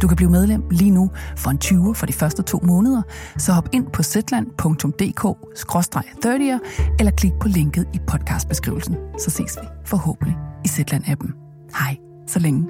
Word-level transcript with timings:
Du 0.00 0.08
kan 0.08 0.16
blive 0.16 0.30
medlem 0.30 0.62
lige 0.70 0.90
nu 0.90 1.10
for 1.36 1.50
en 1.50 1.58
20 1.58 1.94
for 1.94 2.06
de 2.06 2.12
første 2.12 2.42
to 2.42 2.60
måneder, 2.62 3.02
så 3.38 3.52
hop 3.52 3.68
ind 3.72 3.86
på 3.92 4.02
zetland.dk-30'er 4.02 6.58
eller 6.98 7.12
klik 7.16 7.32
på 7.40 7.48
linket 7.48 7.88
i 7.94 7.98
podcastbeskrivelsen. 8.06 8.96
Så 9.18 9.30
ses 9.30 9.58
vi 9.60 9.66
forhåbentlig 9.84 10.36
i 10.64 10.68
Zetland-appen. 10.68 11.32
Hej, 11.78 11.96
så 12.26 12.38
længe. 12.38 12.66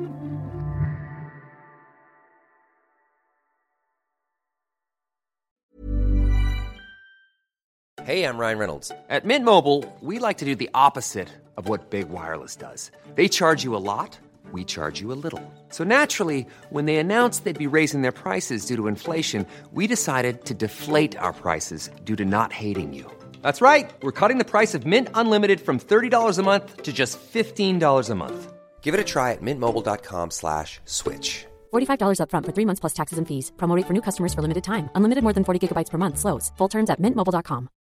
Hey, 8.05 8.25
I'm 8.25 8.37
Ryan 8.37 8.59
Reynolds. 8.59 8.91
At 9.09 9.25
Mint 9.25 9.45
Mobile, 9.45 9.85
we 10.01 10.19
like 10.19 10.39
to 10.39 10.45
do 10.45 10.57
the 10.57 10.69
opposite 10.75 11.29
of 11.57 11.69
what 11.69 11.91
Big 11.91 12.11
Wireless 12.11 12.57
does. 12.57 12.91
They 13.15 13.29
charge 13.29 13.63
you 13.63 13.77
a 13.77 13.85
lot 13.93 14.19
we 14.51 14.65
charge 14.65 15.01
you 15.01 15.13
a 15.13 15.21
little. 15.25 15.41
So 15.69 15.85
naturally, 15.85 16.45
when 16.71 16.87
they 16.87 16.97
announced 16.97 17.45
they'd 17.45 17.57
be 17.57 17.77
raising 17.79 18.03
their 18.03 18.11
prices 18.25 18.67
due 18.67 18.75
to 18.75 18.89
inflation, 18.89 19.47
we 19.73 19.87
decided 19.87 20.45
to 20.47 20.55
deflate 20.55 21.17
our 21.17 21.33
prices 21.33 21.91
due 22.03 22.17
to 22.17 22.25
not 22.25 22.53
hating 22.53 22.93
you. 22.93 23.07
That's 23.43 23.61
right. 23.61 23.89
We're 24.03 24.19
cutting 24.21 24.39
the 24.39 24.53
price 24.57 24.75
of 24.75 24.85
Mint 24.85 25.09
Unlimited 25.15 25.61
from 25.61 25.79
$30 25.79 26.39
a 26.39 26.43
month 26.43 26.83
to 26.83 26.93
just 26.93 27.21
$15 27.33 28.11
a 28.11 28.15
month. 28.17 28.53
Give 28.81 28.95
it 28.95 29.01
a 29.01 29.05
try 29.05 29.31
at 29.31 29.43
mintmobile.com 29.43 30.31
slash 30.31 30.81
switch. 30.87 31.47
$45 31.73 32.19
upfront 32.19 32.47
for 32.47 32.53
three 32.53 32.67
months 32.67 32.81
plus 32.81 32.95
taxes 32.95 33.19
and 33.19 33.29
fees. 33.29 33.53
Promo 33.57 33.79
for 33.87 33.93
new 33.93 34.03
customers 34.03 34.35
for 34.35 34.43
limited 34.43 34.65
time. 34.65 34.91
Unlimited 34.97 35.23
more 35.23 35.33
than 35.33 35.45
40 35.45 35.63
gigabytes 35.63 35.91
per 35.91 35.99
month. 35.99 36.19
Slows. 36.19 36.51
Full 36.59 36.69
terms 36.69 36.91
at 36.91 37.01
mintmobile.com. 37.01 37.69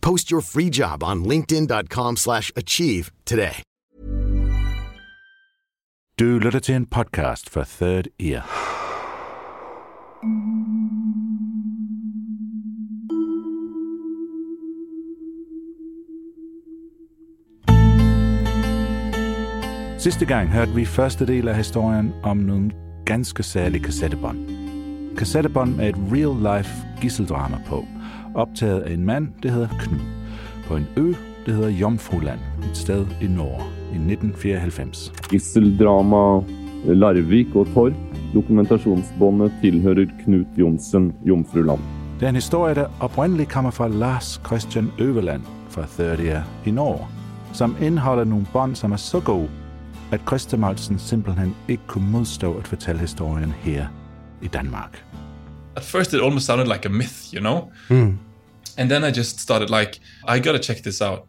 Post 0.00 0.30
your 0.30 0.42
free 0.42 0.70
job 0.70 1.02
on 1.02 1.24
linkedin.com 1.24 2.16
slash 2.16 2.50
achieve 2.56 3.10
today. 3.24 3.62
Til 6.62 6.74
en 6.74 6.86
podcast 6.86 7.50
for 7.50 7.64
Third 7.64 8.06
Ear. 8.20 8.68
Sidste 19.98 20.26
gang 20.26 20.48
hørte 20.48 20.74
vi 20.74 20.84
første 20.84 21.26
del 21.26 21.48
af 21.48 21.56
historien 21.56 22.12
om 22.22 22.36
nogle 22.36 22.70
ganske 23.06 23.42
særlige 23.42 23.84
kassettebånd. 23.84 24.38
Kassettebånd 25.16 25.74
med 25.74 25.88
et 25.88 25.94
real-life 25.94 27.00
gisseldrama 27.00 27.58
på, 27.66 27.84
optaget 28.38 28.80
af 28.80 28.92
en 28.92 29.04
mand, 29.04 29.28
der 29.42 29.50
hedder 29.50 29.68
Knud, 29.78 30.00
på 30.66 30.76
en 30.76 30.86
ø, 30.96 31.12
der 31.46 31.52
hedder 31.52 31.68
Jomfruland, 31.68 32.38
et 32.70 32.76
sted 32.76 33.06
i 33.20 33.26
Norge 33.26 33.62
i 33.92 33.98
1994. 34.12 35.12
Gisseldrama 35.30 36.40
Larvik 36.84 37.54
og 37.54 37.66
Torp. 37.74 37.92
Dokumentationsbåndet 38.34 39.52
tilhører 39.62 40.06
Knut 40.24 40.46
Jonsen, 40.58 41.12
Jomfruland. 41.24 41.80
Det 42.20 42.24
er 42.24 42.28
en 42.28 42.34
historie, 42.34 42.74
der 42.74 42.86
oprindeligt 43.00 43.50
kommer 43.50 43.70
fra 43.70 43.88
Lars 43.88 44.40
Christian 44.46 44.90
Øverland 44.98 45.42
fra 45.68 45.86
30 45.86 46.44
i 46.66 46.70
Norge, 46.70 47.06
som 47.52 47.76
indeholder 47.80 48.24
nogle 48.24 48.46
bånd, 48.52 48.74
som 48.74 48.92
er 48.92 48.96
så 48.96 49.20
gode, 49.20 49.48
at 50.12 50.20
Christemalsen 50.26 50.98
simpelthen 50.98 51.54
ikke 51.68 51.82
kunne 51.86 52.10
modstå 52.10 52.54
at 52.54 52.66
fortælle 52.66 53.00
historien 53.00 53.50
her 53.50 53.86
i 54.42 54.46
Danmark. 54.46 55.04
At 55.76 55.82
first 55.82 56.12
it 56.12 56.20
almost 56.22 56.46
sounded 56.46 56.66
like 56.66 56.86
a 56.86 56.88
myth, 56.88 57.34
you 57.34 57.40
know? 57.40 57.70
Mm. 57.90 58.18
And 58.78 58.90
then 58.90 59.04
I 59.04 59.10
just 59.10 59.40
started 59.40 59.68
like, 59.68 59.98
I 60.24 60.38
gotta 60.38 60.60
check 60.60 60.82
this 60.82 61.02
out. 61.02 61.26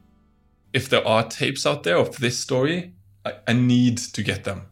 If 0.72 0.88
there 0.88 1.06
are 1.06 1.24
tapes 1.28 1.66
out 1.66 1.84
there 1.84 1.98
of 1.98 2.16
this 2.18 2.38
story, 2.38 2.94
I, 3.26 3.34
I 3.48 3.54
need 3.54 3.98
to 3.98 4.24
get 4.24 4.44
them. 4.44 4.68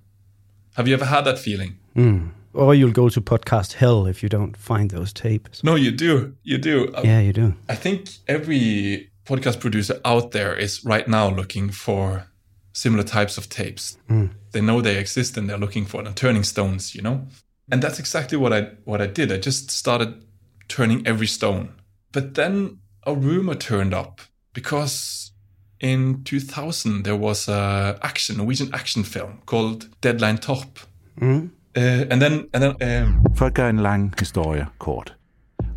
Have 0.75 0.87
you 0.87 0.93
ever 0.93 1.05
had 1.05 1.25
that 1.25 1.39
feeling? 1.39 1.79
Mm. 1.95 2.29
Or 2.53 2.75
you'll 2.75 2.91
go 2.91 3.09
to 3.09 3.19
podcast 3.19 3.73
hell 3.73 4.05
if 4.05 4.21
you 4.21 4.29
don't 4.29 4.55
find 4.55 4.91
those 4.91 5.11
tapes. 5.11 5.63
No, 5.63 5.73
you 5.73 5.91
do. 5.91 6.35
You 6.43 6.59
do. 6.59 6.93
Yeah, 7.03 7.19
you 7.19 7.33
do. 7.33 7.55
I 7.67 7.75
think 7.75 8.09
every 8.27 9.09
podcast 9.25 9.59
producer 9.59 9.99
out 10.05 10.31
there 10.31 10.55
is 10.55 10.85
right 10.85 11.07
now 11.07 11.29
looking 11.29 11.69
for 11.69 12.27
similar 12.73 13.03
types 13.03 13.39
of 13.39 13.49
tapes. 13.49 13.97
Mm. 14.07 14.29
They 14.51 14.61
know 14.61 14.81
they 14.81 14.97
exist 14.97 15.35
and 15.35 15.49
they're 15.49 15.57
looking 15.57 15.85
for 15.85 16.03
them, 16.03 16.13
turning 16.13 16.43
stones, 16.43 16.93
you 16.93 17.01
know? 17.01 17.25
And 17.71 17.81
that's 17.81 17.97
exactly 17.99 18.37
what 18.37 18.53
I 18.53 18.61
what 18.85 19.01
I 19.01 19.07
did. 19.07 19.31
I 19.31 19.37
just 19.37 19.71
started 19.71 20.23
turning 20.67 21.05
every 21.07 21.27
stone. 21.27 21.73
But 22.13 22.23
then 22.35 22.79
a 23.07 23.13
rumor 23.13 23.53
turned 23.53 23.93
up 23.93 24.21
because 24.53 25.31
in 25.79 26.23
2000 26.23 27.03
there 27.03 27.15
was 27.15 27.47
a 27.47 27.95
action 28.01 28.37
Norwegian 28.37 28.69
action 28.73 29.03
film 29.03 29.31
called 29.45 29.87
Deadline 30.03 30.37
Torp. 30.37 30.79
Mm. 31.21 31.49
Uh, 31.77 32.05
and 32.11 32.21
then 32.21 32.47
and 32.53 32.63
then 32.63 33.03
um, 33.03 33.35
For 33.35 33.45
at 33.45 33.53
gøre 33.53 33.69
en 33.69 33.79
lang 33.79 34.13
historie 34.19 34.65
kort. 34.79 35.13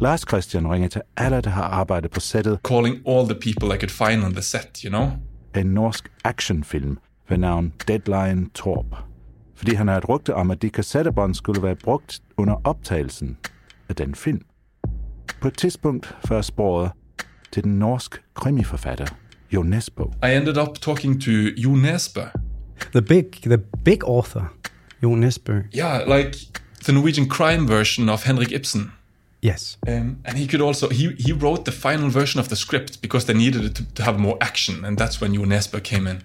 Lars 0.00 0.20
Christian 0.28 0.70
ringer 0.70 0.88
til 0.88 1.02
alle, 1.16 1.40
der 1.40 1.50
har 1.50 1.62
arbejdet 1.62 2.10
på 2.10 2.20
sættet 2.20 2.58
calling 2.68 2.96
all 3.08 3.28
the 3.28 3.34
people 3.40 3.76
I 3.76 3.78
could 3.78 3.90
find 3.90 4.24
on 4.24 4.32
the 4.32 4.42
set, 4.42 4.78
you 4.84 4.88
know? 4.88 5.10
af 5.54 5.60
en 5.60 5.66
norsk 5.66 6.10
actionfilm 6.24 6.98
ved 7.28 7.38
navn 7.38 7.72
Deadline 7.88 8.50
Torp. 8.54 8.86
Fordi 9.56 9.74
han 9.74 9.88
har 9.88 9.96
et 9.96 10.08
rygte 10.08 10.34
om, 10.34 10.50
at 10.50 10.62
de 10.62 10.70
kassettebånd 10.70 11.34
skulle 11.34 11.62
være 11.62 11.76
brugt 11.76 12.20
under 12.36 12.54
optagelsen 12.64 13.36
af 13.88 13.96
den 13.96 14.14
film. 14.14 14.42
På 15.40 15.48
et 15.48 15.56
tidspunkt 15.56 16.14
før 16.28 16.42
sporet 16.42 16.90
til 17.52 17.64
den 17.64 17.78
norsk 17.78 18.22
krimiforfatter 18.34 19.06
Jo 19.52 19.62
Nesbo. 19.62 20.12
I 20.22 20.36
ended 20.36 20.56
up 20.56 20.78
talking 20.80 21.22
to 21.22 21.30
Jo 21.56 21.74
Nesbø. 21.74 22.20
The 22.92 23.02
big, 23.02 23.24
the 23.42 23.58
big 23.84 24.04
author, 24.04 24.52
Jo 25.02 25.14
Nesbø. 25.14 25.62
Yeah, 25.78 26.18
like 26.18 26.38
the 26.84 26.92
Norwegian 26.92 27.30
crime 27.30 27.68
version 27.68 28.08
of 28.08 28.24
Henrik 28.26 28.52
Ibsen. 28.52 28.92
Yes. 29.44 29.78
Um, 29.88 30.16
and 30.24 30.36
he 30.38 30.46
could 30.46 30.66
also 30.66 30.88
he 30.88 31.08
he 31.18 31.32
wrote 31.32 31.64
the 31.64 31.72
final 31.72 32.10
version 32.10 32.40
of 32.40 32.46
the 32.46 32.56
script 32.56 33.00
because 33.02 33.26
they 33.26 33.36
needed 33.38 33.64
it 33.64 33.76
to, 33.76 33.82
to 33.94 34.02
have 34.02 34.18
more 34.18 34.36
action, 34.40 34.84
and 34.84 34.98
that's 34.98 35.22
when 35.22 35.34
Jo 35.34 35.44
Nesbø 35.44 35.78
came 35.78 36.10
in. 36.10 36.22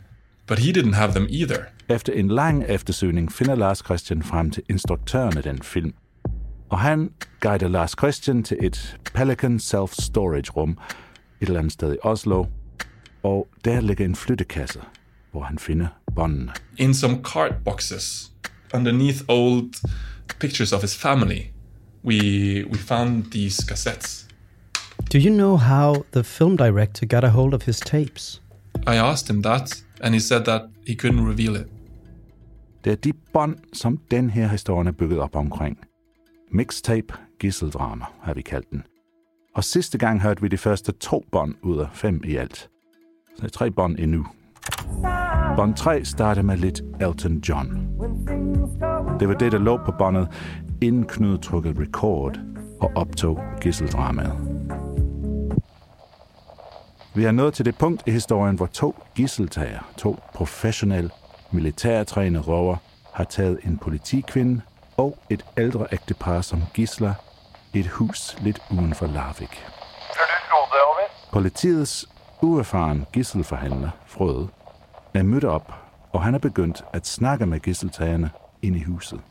But 0.48 0.60
he 0.60 0.72
didn't 0.72 0.94
have 0.94 1.14
them 1.14 1.28
either. 1.30 1.60
Efter 1.90 2.14
en 2.14 2.28
lang 2.28 2.64
eftersøgning 2.68 3.32
finder 3.32 3.56
Lars 3.56 3.82
Christian 3.86 4.24
frem 4.24 4.52
til 4.52 4.64
instruktøren 4.70 5.38
af 5.38 5.44
den 5.44 5.62
film. 5.62 5.94
Og 6.70 6.80
han 6.80 7.12
guider 7.40 7.68
Lars 7.68 7.92
Christian 8.00 8.44
til 8.44 8.58
et 8.62 8.98
Pelican 9.14 9.58
Self-Storage 9.58 10.52
rum 10.52 10.78
et 11.42 11.48
eller 11.48 11.60
andet 11.60 11.74
sted 11.74 11.94
i 11.94 11.98
Oslo. 12.04 12.46
Og 13.24 13.48
der 13.66 13.82
ligger 13.82 14.06
en 14.06 14.16
flyttekasse, 14.16 14.80
hvor 15.32 15.42
han 15.44 15.60
finder 15.60 15.88
båndene. 16.16 16.52
In 16.78 16.94
some 16.94 17.20
card 17.24 17.52
boxes 17.66 18.32
underneath 18.74 19.22
old 19.28 19.74
pictures 20.40 20.74
of 20.74 20.82
his 20.82 20.98
family, 20.98 21.42
we 22.06 22.20
we 22.72 22.78
found 22.78 23.32
these 23.32 23.66
cassettes. 23.68 24.28
Do 25.14 25.18
you 25.18 25.30
know 25.30 25.58
how 25.58 26.06
the 26.14 26.24
film 26.24 26.58
director 26.58 27.06
got 27.06 27.24
a 27.24 27.30
hold 27.30 27.54
of 27.54 27.66
his 27.66 27.80
tapes? 27.80 28.42
I 28.88 28.96
asked 28.96 29.30
him 29.30 29.44
that, 29.44 29.84
and 30.02 30.14
he 30.14 30.20
said 30.20 30.46
that 30.46 30.62
he 30.88 30.94
couldn't 30.94 31.28
reveal 31.28 31.56
it. 31.56 31.68
Det 32.84 32.92
er 32.92 32.96
de 32.96 33.14
bånd, 33.34 33.56
som 33.74 34.00
den 34.12 34.30
her 34.30 34.48
historie 34.48 34.88
er 34.88 34.92
bygget 34.92 35.20
op 35.20 35.36
omkring. 35.36 35.78
Mixtape 36.52 37.14
gisseldrama, 37.40 38.06
har 38.22 38.34
vi 38.34 38.42
kaldt 38.42 38.72
den. 38.72 38.84
Og 39.56 39.64
sidste 39.64 39.98
gang 39.98 40.22
hørte 40.22 40.42
vi 40.42 40.48
de 40.48 40.58
første 40.58 40.92
to 40.92 41.26
bånd 41.32 41.56
ud 41.62 41.80
af 41.80 41.88
fem 41.94 42.22
i 42.26 42.36
alt. 42.36 42.58
Så 43.36 43.36
det 43.36 43.44
er 43.44 43.48
tre 43.48 43.72
bånd 43.72 44.00
endnu. 44.00 44.26
Bånd 45.56 45.76
3 45.76 46.06
starter 46.06 46.42
med 46.42 46.58
lidt 46.58 46.82
Elton 47.02 47.38
John. 47.38 47.70
Det 49.20 49.28
var 49.28 49.34
det, 49.34 49.52
der 49.52 49.58
lå 49.58 49.78
på 49.86 49.92
båndet, 49.98 50.28
inden 50.82 51.04
Knud 51.04 51.38
trykkede 51.38 51.82
record 51.82 52.40
og 52.82 52.92
optog 52.96 53.40
gisseldramaet. 53.62 54.56
Vi 57.16 57.24
er 57.24 57.32
nået 57.32 57.54
til 57.54 57.66
det 57.66 57.78
punkt 57.78 58.04
i 58.08 58.12
historien, 58.12 58.56
hvor 58.56 58.66
to 58.66 58.96
gisseltager, 59.16 59.92
to 59.98 60.20
professionelle 60.34 61.10
militærtrænede 61.52 62.44
røver, 62.44 62.76
har 63.14 63.24
taget 63.24 63.60
en 63.64 63.78
politikvinde 63.78 64.62
og 64.98 65.18
et 65.30 65.46
ældre 65.58 65.88
ægtepar 65.92 66.42
som 66.42 66.62
gisler 66.74 67.14
i 67.74 67.80
et 67.80 67.88
hus 67.88 68.38
lidt 68.40 68.60
uden 68.72 68.94
for 68.94 69.06
Larvik. 69.06 69.66
Politiets 71.34 72.10
uerfaren 72.42 73.06
gisselforhandler, 73.14 73.90
Frøde, 74.06 74.48
er 75.14 75.24
mødt 75.24 75.44
op, 75.44 75.74
og 76.14 76.24
han 76.24 76.36
er 76.36 76.40
begyndt 76.40 76.84
at 76.94 77.08
snakke 77.08 77.46
med 77.46 77.60
gisseltagerne 77.60 78.32
inde 78.62 78.80
i 78.80 78.84
huset. 78.84 79.22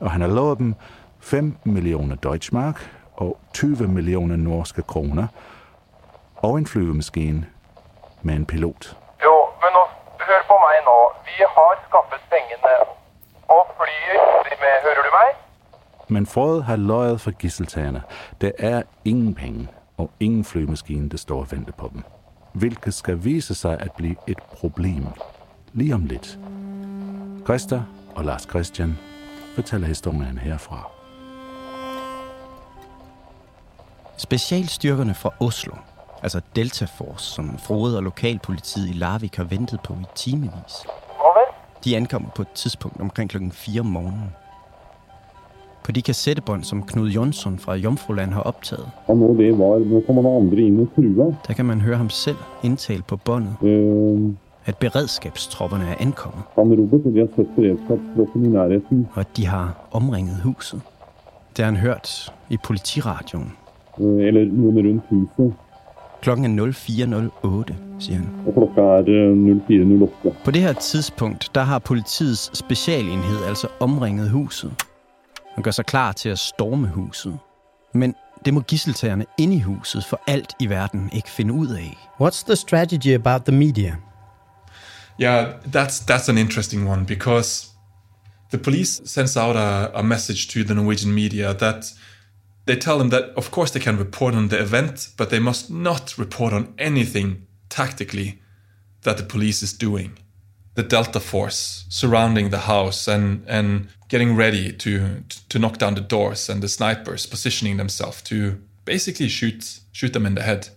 Og 0.00 0.10
han 0.10 0.20
har 0.20 0.28
lovet 0.28 0.58
dem 0.58 0.74
5 1.20 1.56
millioner 1.64 2.16
Deutschmark 2.16 2.90
og 3.16 3.38
20 3.52 3.88
millioner 3.88 4.36
norske 4.36 4.82
kroner 4.82 5.26
og 6.36 6.58
en 6.58 6.66
flyvemaskine 6.66 7.46
med 8.22 8.34
en 8.34 8.46
pilot. 8.46 8.96
Jo, 9.24 9.36
men 9.62 9.70
nu, 9.76 9.82
hør 10.26 10.40
på 10.50 10.56
mig 10.64 10.76
nå. 10.88 10.98
Vi 11.24 11.34
har 11.54 11.72
skaffet 11.88 12.20
pengene, 12.30 12.95
og 13.48 13.66
flyet 13.76 14.58
med, 14.60 14.74
hører 14.82 14.94
du 14.94 15.10
mig? 15.20 15.30
Men 16.08 16.26
Frode 16.26 16.62
har 16.62 16.76
løjet 16.76 17.20
for 17.20 17.30
gisseltagerne. 17.30 18.02
Der 18.40 18.50
er 18.58 18.82
ingen 19.04 19.34
penge 19.34 19.68
og 19.96 20.10
ingen 20.20 20.44
flyvemaskine, 20.44 21.08
der 21.08 21.16
står 21.16 21.40
og 21.40 21.52
venter 21.52 21.72
på 21.72 21.90
dem. 21.92 22.02
Hvilket 22.52 22.94
skal 22.94 23.24
vise 23.24 23.54
sig 23.54 23.80
at 23.80 23.92
blive 23.92 24.16
et 24.26 24.38
problem 24.42 25.06
lige 25.72 25.94
om 25.94 26.04
lidt. 26.04 26.38
Christa 27.44 27.82
og 28.14 28.24
Lars 28.24 28.42
Christian 28.42 28.98
fortæller 29.54 29.86
historien 29.86 30.38
herfra. 30.38 30.90
Specialstyrkerne 34.16 35.14
fra 35.14 35.30
Oslo, 35.40 35.72
altså 36.22 36.40
Delta 36.56 36.84
Force, 36.98 37.24
som 37.24 37.58
Frode 37.58 37.96
og 37.96 38.02
lokalpolitiet 38.02 38.88
i 38.88 38.92
Larvik 38.92 39.36
har 39.36 39.44
ventet 39.44 39.80
på 39.84 39.92
i 39.92 40.04
timevis? 40.14 40.86
De 41.84 41.96
ankommer 41.96 42.28
på 42.34 42.42
et 42.42 42.48
tidspunkt 42.54 43.00
omkring 43.00 43.30
klokken 43.30 43.52
4 43.52 43.80
om 43.80 43.86
morgenen. 43.86 44.30
På 45.84 45.92
de 45.92 46.02
kassettebånd, 46.02 46.64
som 46.64 46.82
Knud 46.82 47.08
Jonsson 47.08 47.58
fra 47.58 47.74
Jomfruland 47.76 48.32
har 48.32 48.42
optaget, 48.42 48.86
Og 49.08 49.16
når 49.16 49.34
det 49.36 49.58
var, 49.58 49.78
nå 49.78 50.00
kommer 50.06 50.22
der 50.22 50.36
andre 50.36 50.56
inn 50.62 50.80
og 50.80 50.88
truer. 50.96 51.32
der 51.46 51.54
kan 51.54 51.66
man 51.66 51.80
høre 51.80 51.96
ham 51.96 52.10
selv 52.10 52.36
indtale 52.62 53.02
på 53.02 53.16
båndet, 53.16 53.54
Eh, 53.62 54.32
at 54.66 54.76
beredskabstropperne 54.78 55.84
er 55.90 55.94
ankommet, 56.00 56.42
og 59.14 59.20
at 59.20 59.36
de 59.36 59.46
har 59.46 59.86
omringet 59.92 60.36
huset. 60.44 60.80
Det 61.56 61.64
har 61.64 61.72
han 61.72 61.80
hørt 61.80 62.32
i 62.50 62.56
politiradioen. 62.56 63.52
Eh, 63.98 64.04
eller 64.26 64.44
noen 64.44 64.76
rundt 64.86 65.02
huset. 65.10 65.52
Klokken 66.26 66.58
er 66.58 66.66
04.08, 66.66 67.74
siger 67.98 68.16
han. 68.16 68.28
Og 68.46 68.52
klokka 68.54 68.80
er 68.80 68.98
eh, 68.98 70.28
04.08. 70.28 70.44
På 70.44 70.50
det 70.50 70.62
her 70.62 70.72
tidspunkt, 70.72 71.50
der 71.54 71.62
har 71.62 71.78
politiets 71.78 72.58
specialenhed 72.58 73.44
altså 73.48 73.68
omringet 73.80 74.30
huset. 74.30 74.72
og 75.56 75.62
gør 75.62 75.70
sig 75.70 75.86
klar 75.86 76.12
til 76.12 76.28
at 76.28 76.38
storme 76.38 76.88
huset. 76.88 77.38
Men 77.94 78.14
det 78.44 78.54
må 78.54 78.60
gisseltagerne 78.60 79.24
inde 79.38 79.56
i 79.56 79.60
huset 79.60 80.04
for 80.04 80.20
alt 80.26 80.52
i 80.60 80.68
verden 80.68 81.10
ikke 81.12 81.30
finde 81.30 81.52
ud 81.52 81.68
af. 81.68 82.08
What's 82.20 82.44
the 82.46 82.56
strategy 82.56 83.14
about 83.14 83.42
the 83.42 83.56
media? 83.56 83.96
Yeah, 85.22 85.46
that's 85.74 86.10
that's 86.10 86.30
an 86.30 86.38
interesting 86.38 86.88
one 86.88 87.06
because 87.06 87.66
the 88.50 88.58
police 88.58 89.02
sends 89.04 89.36
out 89.36 89.56
a, 89.56 89.90
a 89.94 90.02
message 90.02 90.48
to 90.48 90.66
the 90.66 90.74
Norwegian 90.74 91.14
media 91.14 91.52
that 91.52 91.94
they 92.66 92.76
tell 92.76 92.98
them 92.98 93.10
that 93.10 93.30
of 93.36 93.50
course 93.50 93.70
they 93.70 93.80
can 93.80 93.96
report 93.96 94.34
on 94.34 94.48
the 94.48 94.60
event, 94.60 95.08
but 95.16 95.30
they 95.30 95.38
must 95.38 95.70
not 95.70 96.18
report 96.18 96.52
on 96.52 96.74
anything 96.78 97.46
tactically 97.68 98.42
that 99.02 99.16
the 99.16 99.22
police 99.22 99.62
is 99.62 99.72
doing. 99.72 100.18
The 100.74 100.82
Delta 100.82 101.20
Force 101.20 101.86
surrounding 101.88 102.50
the 102.50 102.66
house 102.66 103.08
and 103.08 103.44
and 103.46 103.88
getting 104.08 104.36
ready 104.36 104.72
to 104.72 105.22
to 105.48 105.58
knock 105.58 105.78
down 105.78 105.94
the 105.94 106.00
doors 106.00 106.50
and 106.50 106.62
the 106.62 106.68
snipers 106.68 107.24
positioning 107.26 107.78
themselves 107.78 108.20
to 108.22 108.60
basically 108.84 109.28
shoot 109.28 109.80
shoot 109.92 110.12
them 110.12 110.26
in 110.26 110.34
the 110.34 110.42
head. 110.42 110.68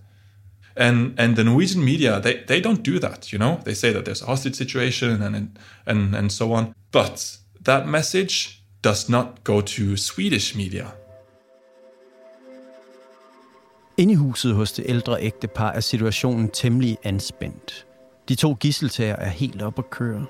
And 0.75 1.19
and 1.19 1.35
the 1.35 1.43
Norwegian 1.43 1.83
media 1.83 2.19
they, 2.21 2.43
they 2.47 2.61
don't 2.61 2.83
do 2.83 2.99
that 2.99 3.33
you 3.33 3.39
know? 3.39 3.59
They 3.65 3.73
say 3.73 3.91
that 3.91 4.05
there's 4.05 4.21
a 4.21 4.27
hostage 4.27 4.55
situation 4.55 5.21
and 5.21 5.57
and 5.85 6.15
and 6.15 6.31
so 6.31 6.53
on. 6.53 6.75
But 6.91 7.37
that 7.61 7.87
message 7.87 8.63
does 8.81 9.09
not 9.09 9.43
go 9.43 9.59
to 9.61 9.97
Swedish 9.97 10.55
media 10.55 10.93
Inde 13.99 14.13
i 14.13 14.15
huset 14.15 14.55
hos 14.55 14.71
det 14.71 14.85
ældre 14.87 15.21
ægtepar 15.21 15.71
er 15.71 15.79
situationen 15.79 16.49
temmelig 16.49 16.97
anspændt. 17.03 17.85
De 18.29 18.35
to 18.35 18.53
gisseltager 18.53 19.15
er 19.15 19.29
helt 19.29 19.61
op 19.61 19.79
at 19.79 19.89
køre. 19.89 20.25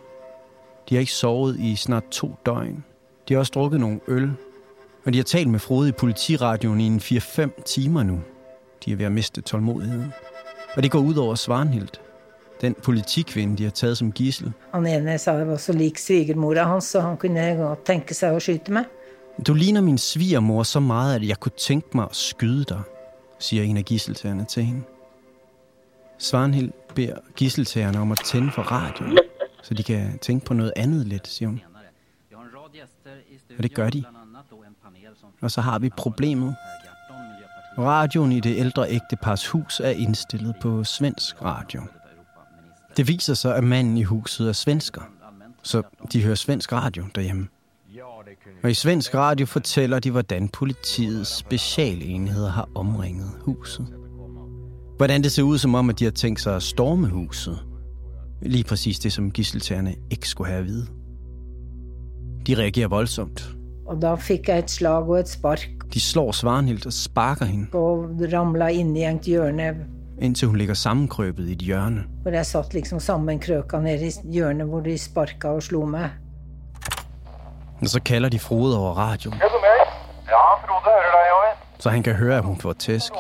De 0.89 0.95
har 0.95 1.00
ikke 1.00 1.12
sovet 1.12 1.60
i 1.60 1.75
snart 1.75 2.04
to 2.12 2.36
døgn. 2.45 2.83
De 3.27 3.33
har 3.33 3.39
også 3.39 3.51
drukket 3.56 3.80
nogle 3.80 4.00
øl. 4.07 4.31
Og 5.06 5.13
de 5.13 5.18
har 5.18 5.24
talt 5.24 5.50
med 5.50 5.60
Frode 5.60 5.89
i 5.89 5.92
politiradioen 5.92 6.81
i 6.81 6.88
en 6.88 6.98
4-5 6.98 7.63
timer 7.63 8.04
nu. 8.04 8.19
De 8.86 8.92
er 8.92 8.95
ved 8.95 9.06
at 9.06 9.12
miste 9.12 9.42
tålmodigheden. 9.42 10.13
Og 10.75 10.83
det 10.83 10.92
går 10.92 11.00
ud 11.00 11.16
over 11.16 11.36
Svarnhild. 11.36 11.89
Den 12.62 12.75
politikvinde, 12.83 13.57
de 13.57 13.63
har 13.63 13.71
taget 13.71 13.98
som 13.98 14.12
gissel. 14.12 14.51
Han 14.74 14.86
ene 14.86 15.18
sa 15.18 15.31
jeg 15.31 15.48
var 15.48 15.57
så 15.57 15.74
lik 15.74 15.98
svigermora 15.98 16.63
hans, 16.63 16.83
så 16.83 17.01
han 17.01 17.18
kunne 17.18 17.56
godt 17.57 17.86
tenke 17.86 18.13
sig 18.13 18.36
at 18.36 18.42
skyte 18.42 18.71
mig. 18.71 18.83
Du 19.48 19.54
ligner 19.54 19.81
min 19.81 19.98
svigermor 19.98 20.63
så 20.63 20.80
meget, 20.80 21.16
at 21.16 21.27
jeg 21.27 21.39
kunne 21.39 21.57
tænke 21.57 21.88
mig 21.95 22.06
at 22.10 22.16
skyde 22.16 22.63
dig, 22.63 22.81
siger 23.40 23.64
en 23.64 23.78
af 23.78 23.86
gisseltagerne 23.86 24.46
til 24.46 24.64
hende. 24.64 24.84
Svarnhild 26.18 26.72
beder 26.96 27.18
gisseltagerne 27.36 28.00
om 28.00 28.12
at 28.12 28.20
tænde 28.26 28.52
for 28.52 28.62
radioen, 28.62 29.18
så 29.64 29.74
de 29.74 29.84
kan 29.84 30.20
tænke 30.20 30.46
på 30.46 30.54
noget 30.54 30.74
andet 30.76 31.08
lidt, 31.08 31.28
siger 31.28 31.50
hun. 31.50 31.62
Og 33.58 33.64
det 33.64 33.74
gør 33.74 33.90
de. 33.90 34.04
Og 35.42 35.52
så 35.52 35.62
har 35.62 35.80
vi 35.80 35.90
problemet. 35.90 36.56
Radioen 37.78 38.32
i 38.32 38.40
det 38.40 38.58
ældre 38.58 38.90
ægtepars 38.90 39.48
hus 39.48 39.80
er 39.80 39.90
indstillet 39.90 40.56
på 40.62 40.84
svensk 40.84 41.42
radio. 41.42 41.82
Det 42.98 43.08
viser 43.08 43.34
sig, 43.34 43.56
at 43.56 43.64
manden 43.64 43.98
i 43.98 44.04
huset 44.04 44.50
er 44.50 44.54
svensker, 44.54 45.02
så 45.64 45.82
de 46.14 46.24
hører 46.24 46.36
svensk 46.36 46.72
radio 46.72 47.06
derhjemme. 47.16 47.48
Og 48.63 48.71
i 48.71 48.74
svensk 48.74 49.16
radio 49.16 49.45
fortæller 49.45 50.00
de, 50.00 50.12
hvordan 50.12 50.48
politiets 50.50 51.38
specialenheder 51.38 52.50
har 52.50 52.69
omringet 52.75 53.31
huset. 53.42 53.88
Hvordan 54.98 55.24
det 55.24 55.31
ser 55.31 55.44
ud 55.44 55.57
som 55.57 55.75
om, 55.75 55.89
at 55.89 56.00
de 56.00 56.04
har 56.04 56.12
tænkt 56.12 56.42
sig 56.42 56.56
at 56.56 56.63
storme 56.63 57.07
huset. 57.07 57.60
Lige 58.42 58.63
præcis 58.63 59.00
det, 59.00 59.13
som 59.13 59.31
gisseltagerne 59.31 59.95
ikke 60.12 60.30
skulle 60.30 60.48
have 60.48 60.60
at 60.60 60.66
vide. 60.66 60.88
De 62.48 62.56
reagerer 62.56 62.88
voldsomt. 62.88 63.56
Og 63.88 64.02
da 64.02 64.16
fik 64.16 64.47
jeg 64.47 64.59
et 64.59 64.71
slag 64.71 65.04
og 65.09 65.19
et 65.19 65.30
spark, 65.30 65.69
De 65.94 65.99
slår 65.99 66.31
Svarnhild 66.31 66.85
og 66.85 66.94
sparker 66.94 67.45
hende, 67.45 67.68
og 67.73 68.09
ramla 68.33 68.68
ind 68.68 68.97
i 68.97 69.04
et 69.04 69.21
hjørne, 69.21 69.76
indtil 70.21 70.47
hun 70.47 70.57
ligger 70.57 70.73
sammenkrøbet 70.73 71.49
i 71.49 71.52
et 71.52 71.59
hjørne. 71.59 72.04
hvor 72.21 72.31
jeg 72.31 72.45
satt 72.45 72.73
liksom 72.73 72.99
sammenkrøka 72.99 73.80
ned 73.80 73.99
i 74.02 74.31
hjørnet, 74.33 74.68
hvor 74.68 74.80
de 74.80 74.97
sparka 74.97 75.47
og 75.47 75.64
slog 75.64 75.90
mig. 75.90 76.09
Og 77.81 77.88
så 77.88 78.02
kalder 78.06 78.30
de 78.30 78.40
Frode 78.40 78.78
over 78.80 78.94
radioen, 78.98 79.42
Er 79.42 79.50
med? 79.68 79.78
Ja, 80.33 80.54
Frode 80.62 80.81
hører 80.86 81.12
deg, 81.12 81.26
Joey. 81.31 81.52
så 81.80 81.90
han 81.90 82.04
kan 82.04 82.16
høre, 82.16 82.38
at 82.38 82.44
hun 82.44 82.62
får 82.62 82.74
tæsk. 82.74 83.14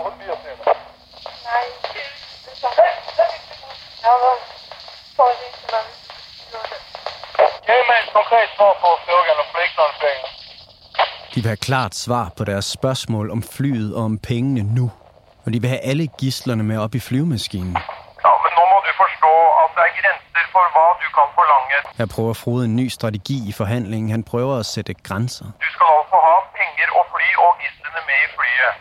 De 11.35 11.41
vil 11.41 11.45
have 11.53 11.57
klart 11.69 11.95
svar 11.95 12.31
på 12.37 12.43
deres 12.43 12.65
spørgsmål 12.65 13.31
om 13.31 13.43
flyet 13.55 13.95
og 13.95 14.03
om 14.03 14.17
pengene 14.17 14.63
nu. 14.75 14.91
Og 15.45 15.53
de 15.53 15.61
vil 15.61 15.69
have 15.69 15.79
alle 15.91 16.07
gislerne 16.07 16.63
med 16.63 16.77
op 16.85 16.95
i 16.95 16.99
flyvemaskinen. 16.99 17.73
Ja, 18.25 18.31
men 18.43 18.51
nå 18.57 18.63
må 18.71 18.77
du 18.87 18.91
forstå 19.03 19.31
at 19.61 19.67
det 19.75 19.83
er 19.87 19.91
grænser 19.99 20.43
for 20.73 20.81
hvad 20.85 20.95
du 21.03 21.09
kan 21.17 21.27
forlange. 21.37 21.77
Her 21.99 22.07
prøver 22.15 22.33
Frode 22.43 22.65
en 22.65 22.75
ny 22.75 22.87
strategi 22.97 23.37
i 23.49 23.51
forhandlingen. 23.51 24.09
Han 24.11 24.23
prøver 24.31 24.55
at 24.59 24.65
sætte 24.65 24.93
grænser. 24.93 25.45
Du 25.45 25.69
skal 25.75 25.87
altså 25.99 26.17
ha 26.27 26.35
penger 26.59 26.87
og 26.99 27.05
fly 27.13 27.27
og 27.45 27.51
gislene 27.61 28.01
med 28.09 28.17
i 28.25 28.29
flyet. 28.35 28.73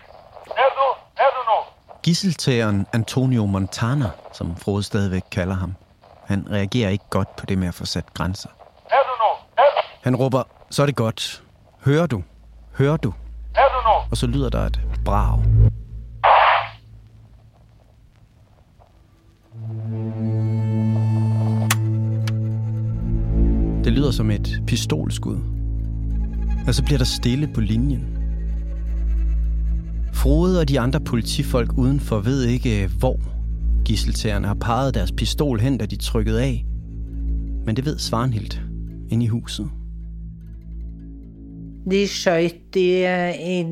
Er 0.63 0.71
du? 0.79 0.87
Er 1.25 1.31
du 1.37 1.41
nu? 1.51 1.59
Gisseltageren 2.03 2.87
Antonio 2.93 3.47
Montana, 3.47 4.11
som 4.33 4.57
Frode 4.57 4.83
stadigvæk 4.83 5.23
kalder 5.33 5.55
ham, 5.55 5.75
han 6.27 6.47
reagerer 6.51 6.91
ikke 6.91 7.05
godt 7.11 7.37
på 7.37 7.47
det 7.47 7.59
med 7.59 7.69
at 7.69 7.75
få 7.75 7.87
sat 7.87 8.15
grænser. 8.15 8.49
Er 8.91 9.03
du 9.09 9.13
nu? 9.23 9.31
Er 9.63 9.69
du? 9.77 9.81
Han 10.03 10.17
råber, 10.17 10.43
så 10.71 10.83
er 10.83 10.87
det 10.87 10.97
godt. 10.97 11.43
Hører 11.85 12.07
du? 12.07 12.23
Hører 12.79 12.97
du? 12.97 13.15
Er 13.55 13.69
du 13.75 13.79
nu? 13.89 13.95
Og 14.11 14.17
så 14.17 14.27
lyder 14.27 14.51
der 14.51 14.67
et 14.67 14.81
brag. 15.05 15.39
Lyder 24.09 24.17
som 24.17 24.31
et 24.31 24.63
pistolskud. 24.67 25.37
Og 26.67 26.75
så 26.75 26.83
bliver 26.85 26.99
der 26.99 27.05
stille 27.05 27.49
på 27.55 27.61
linjen. 27.61 28.05
Frode 30.15 30.61
og 30.61 30.69
de 30.69 30.81
andre 30.81 31.01
politifolk 31.01 31.79
udenfor 31.79 32.21
ved 32.21 32.45
ikke, 32.45 32.91
hvor 32.99 33.21
gisseltagerne 33.85 34.47
har 34.47 34.55
peget 34.55 34.95
deres 34.95 35.13
pistol 35.13 35.61
hen, 35.61 35.79
da 35.79 35.87
de 35.87 35.97
trykkede 35.97 36.43
af. 36.43 36.65
Men 37.67 37.77
det 37.77 37.85
ved 37.85 37.99
Svarnhild 37.99 38.59
inde 39.11 39.25
i 39.25 39.29
huset. 39.29 39.71
De 41.91 42.09
skjøt 42.09 42.77
i, 42.77 43.05
i 43.53 43.63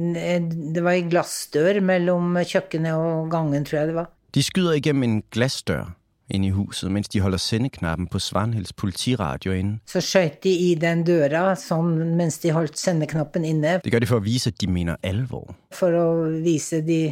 Det 0.75 0.85
var 0.85 0.93
i 0.93 1.01
glassdør 1.01 1.81
mellom 1.81 2.37
kjøkkenet 2.45 2.93
og 2.93 3.31
gangen, 3.31 3.65
tror 3.65 3.79
jeg 3.79 3.87
det 3.87 3.95
var. 3.95 4.11
De 4.35 4.43
skyder 4.43 4.73
igennem 4.73 5.03
en 5.03 5.23
glasdør 5.31 5.97
ind 6.31 6.45
i 6.45 6.51
huset, 6.51 6.91
mens 6.91 7.09
de 7.09 7.21
holder 7.21 7.39
sendeknappen 7.39 8.07
på 8.07 8.19
Svanhilds 8.19 8.73
politiradio 8.73 9.53
inde. 9.53 9.79
Så 9.87 10.01
skjøt 10.01 10.43
de 10.45 10.51
i 10.51 10.75
den 10.75 11.05
døra 11.07 11.55
sånn, 11.59 12.17
mens 12.19 12.39
de 12.43 12.51
holdt 12.53 12.79
sendeknappen 12.79 13.45
inne. 13.45 13.79
Det 13.85 13.93
gør 13.93 14.03
de 14.03 14.07
for 14.11 14.17
at 14.17 14.25
vise, 14.25 14.51
at 14.51 14.61
de 14.61 14.67
mener 14.67 14.97
alvor. 15.03 15.55
For 15.75 15.95
å 15.95 16.07
vise 16.43 16.83
de 16.87 17.03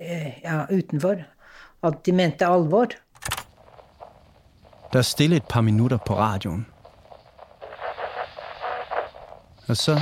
eh, 0.00 0.30
ja, 0.44 0.64
utenfor 0.70 1.24
at 1.84 2.06
de 2.06 2.12
mente 2.12 2.46
alvor. 2.46 2.94
Der 4.92 4.98
er 4.98 5.02
stille 5.02 5.36
et 5.36 5.48
par 5.50 5.60
minutter 5.60 5.98
på 6.06 6.14
radioen. 6.14 6.66
Og 9.68 9.76
så, 9.76 9.96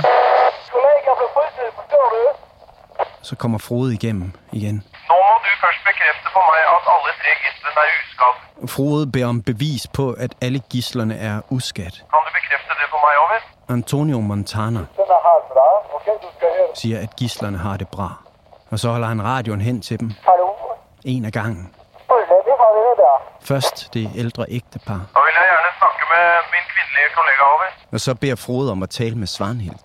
så 3.21 3.35
kommer 3.35 3.57
Frode 3.57 3.93
igennem 3.93 4.31
igen. 4.51 4.83
Nå 5.09 5.15
må 5.15 5.35
du 5.45 5.49
først 5.63 5.81
bekrefte 5.87 6.22
for 6.35 6.43
meg 6.51 6.61
at 6.75 6.81
alle 6.93 7.11
tre 7.21 7.31
gislene 7.43 7.79
er 7.83 7.89
uskadd. 8.03 8.35
Frode 8.75 9.11
beder 9.13 9.27
om 9.33 9.39
bevis 9.49 9.83
på, 9.97 10.05
at 10.25 10.31
alle 10.45 10.59
gislerne 10.73 11.15
er 11.29 11.35
uskadt. 11.57 11.95
Kan 12.11 12.19
du 12.27 12.31
bekrefte 12.39 12.71
det 12.81 12.87
for 12.93 12.99
meg, 13.05 13.13
over? 13.23 13.37
Antonio 13.77 14.19
Montana 14.19 14.79
er 14.79 16.75
siger, 16.75 16.99
at 16.99 17.15
gislerne 17.15 17.57
har 17.57 17.77
det 17.77 17.87
bra. 17.87 18.09
Og 18.71 18.79
så 18.79 18.89
holder 18.89 19.07
han 19.07 19.23
radioen 19.23 19.61
hen 19.61 19.81
til 19.81 19.99
dem, 19.99 20.11
Hallo? 20.29 20.47
en 21.05 21.25
af 21.25 21.31
gangen. 21.31 21.73
Først 23.41 23.93
det 23.93 24.09
ældre 24.15 24.45
ægtepar, 24.49 25.01
Da 25.15 25.19
vil 25.25 25.33
jeg 25.39 25.45
gjerne 25.49 25.71
snakke 25.79 26.03
med 26.13 26.25
min 26.53 26.65
kvinnelige 26.73 27.09
kollega, 27.17 27.43
over. 27.53 27.67
og 27.93 27.99
så 27.99 28.15
beder 28.15 28.35
Frode 28.35 28.71
om 28.71 28.83
at 28.83 28.89
tale 28.89 29.15
med 29.15 29.27
Svanhild. 29.27 29.83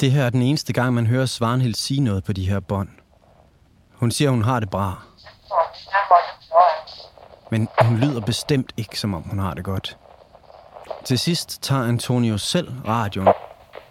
Det 0.00 0.10
her 0.10 0.24
er 0.24 0.30
den 0.30 0.42
eneste 0.42 0.72
gang, 0.72 0.94
man 0.94 1.06
hører 1.06 1.26
Svanhild 1.26 1.74
sige 1.74 2.00
noget 2.00 2.24
på 2.24 2.32
de 2.32 2.48
her 2.48 2.60
bånd. 2.60 2.88
Hun 3.92 4.10
siger, 4.10 4.30
hun 4.30 4.42
har 4.42 4.60
det 4.60 4.70
bra, 4.70 5.02
men 7.50 7.68
hun 7.80 7.96
lyder 7.96 8.20
bestemt 8.20 8.72
ikke, 8.76 8.98
som 8.98 9.14
om 9.14 9.22
hun 9.22 9.38
har 9.38 9.54
det 9.54 9.64
godt. 9.64 9.98
Til 11.04 11.18
sidst 11.18 11.62
tager 11.62 11.82
Antonio 11.82 12.38
selv 12.38 12.68
radioen 12.88 13.28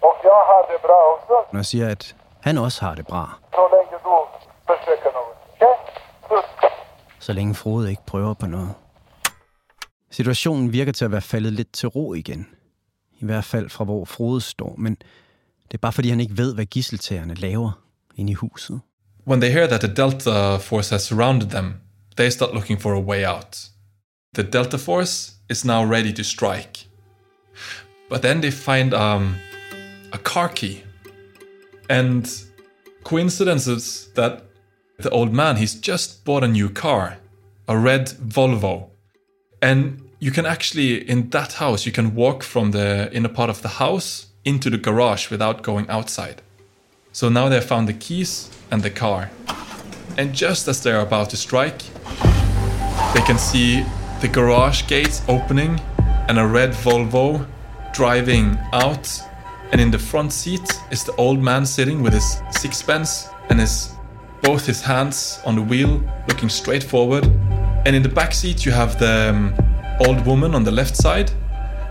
Og 0.01 0.15
jeg 0.24 0.41
har 0.51 0.65
det 0.71 0.81
bra 0.81 0.97
også, 1.13 1.57
og 1.57 1.65
siger, 1.65 1.88
at 1.89 2.15
han 2.41 2.57
også 2.57 2.85
har 2.85 2.95
det 2.95 3.07
bra, 3.07 3.39
du 3.53 3.65
så 7.19 7.33
længe 7.33 7.55
Frode 7.55 7.89
ikke 7.89 8.05
prøver 8.07 8.33
på 8.33 8.45
noget. 8.45 8.74
Situationen 10.12 10.74
virker 10.74 10.91
til 10.91 11.05
at 11.05 11.12
være 11.12 11.21
faldet 11.21 11.53
lidt 11.53 11.71
til 11.71 11.89
ro 11.89 12.13
igen. 12.13 12.47
I 13.19 13.25
hvert 13.25 13.43
fald 13.43 13.69
fra 13.69 13.83
hvor 13.83 14.05
Frode 14.05 14.41
står, 14.41 14.75
men 14.77 14.97
det 15.72 15.74
er 15.74 15.81
bare 15.81 15.93
fordi, 15.93 16.10
han 16.10 16.19
ikke 16.19 16.38
ved, 16.38 16.53
hvad 16.53 16.65
gisseltagerne 16.65 17.34
laver 17.34 17.72
inde 18.15 18.31
i 18.31 18.34
huset. 18.34 18.79
When 19.27 19.41
they 19.41 19.51
hear 19.51 19.67
that 19.67 19.81
the 19.81 19.93
Delta 19.95 20.57
Force 20.57 20.89
has 20.95 21.01
surrounded 21.01 21.50
them, 21.50 21.74
they 22.17 22.29
start 22.29 22.53
looking 22.53 22.81
for 22.81 22.93
a 22.93 23.00
way 23.00 23.25
out. 23.25 23.69
The 24.36 24.43
Delta 24.43 24.77
Force 24.77 25.34
is 25.50 25.65
now 25.65 25.84
ready 25.84 26.13
to 26.13 26.24
strike. 26.24 26.88
But 28.10 28.22
then 28.22 28.41
they 28.41 28.51
find 28.51 28.93
um, 28.93 29.36
a 30.13 30.17
car 30.17 30.50
key. 30.50 30.84
And 31.89 32.27
coincidences 33.03 34.10
that 34.15 34.43
the 35.00 35.10
old 35.10 35.34
man, 35.34 35.57
he's 35.57 35.74
just 35.74 36.24
bought 36.24 36.43
a 36.43 36.48
new 36.48 36.69
car, 36.69 37.17
a 37.67 37.77
red 37.77 38.07
Volvo. 38.07 38.89
And 39.62 40.01
you 40.19 40.31
can 40.31 40.45
actually, 40.45 41.10
in 41.10 41.29
that 41.29 41.53
house, 41.53 41.86
you 41.86 41.91
can 41.91 42.15
walk 42.15 42.43
from 42.43 42.72
the 42.72 43.10
inner 43.12 43.29
part 43.29 43.50
of 43.50 43.62
the 43.62 43.69
house 43.69 44.25
into 44.46 44.70
the 44.70 44.78
garage 44.78 45.30
without 45.30 45.64
going 45.64 45.90
outside. 45.90 46.42
So 47.12 47.30
now 47.30 47.50
they 47.50 47.60
found 47.60 47.88
the 47.88 47.94
keys 47.94 48.50
and 48.72 48.84
the 48.84 48.90
car. 48.90 49.32
And 50.18 50.34
just 50.34 50.68
as 50.68 50.82
they're 50.82 51.02
about 51.02 51.30
to 51.32 51.38
strike, 51.38 51.82
they 53.14 53.22
can 53.22 53.38
see 53.38 53.84
the 54.22 54.28
garage 54.28 54.88
gates 54.88 55.22
opening 55.28 55.80
and 56.28 56.40
a 56.40 56.48
red 56.48 56.72
Volvo 56.72 57.46
driving 57.94 58.58
out. 58.72 59.10
And 59.72 59.82
in 59.82 59.92
the 59.92 60.00
front 60.00 60.32
seat 60.32 60.68
is 60.92 61.04
the 61.04 61.16
old 61.16 61.40
man 61.40 61.66
sitting 61.66 62.02
with 62.02 62.14
his 62.14 62.42
sixpence 62.52 63.28
and 63.50 63.60
his 63.60 63.92
both 64.42 64.66
his 64.66 64.82
hands 64.82 65.40
on 65.44 65.56
the 65.56 65.62
wheel, 65.62 66.02
looking 66.28 66.50
straight 66.50 66.84
forward. 66.84 67.25
And 67.86 67.96
in 67.96 68.04
the 68.04 68.10
back 68.10 68.34
seat, 68.34 68.66
you 68.66 68.72
have 68.72 69.00
the 69.00 69.30
um, 69.30 69.54
old 70.06 70.25
woman 70.25 70.54
on 70.54 70.64
the 70.64 70.72
left 70.72 70.96
side, 70.96 71.32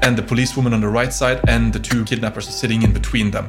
and 0.04 0.16
the 0.16 0.22
policewoman 0.22 0.74
on 0.74 0.80
the 0.80 0.88
right 0.88 1.12
side, 1.12 1.40
and 1.48 1.72
the 1.72 1.78
two 1.80 2.04
kidnappers 2.04 2.46
are 2.48 2.52
sitting 2.52 2.82
in 2.82 2.92
between 2.92 3.30
them. 3.30 3.46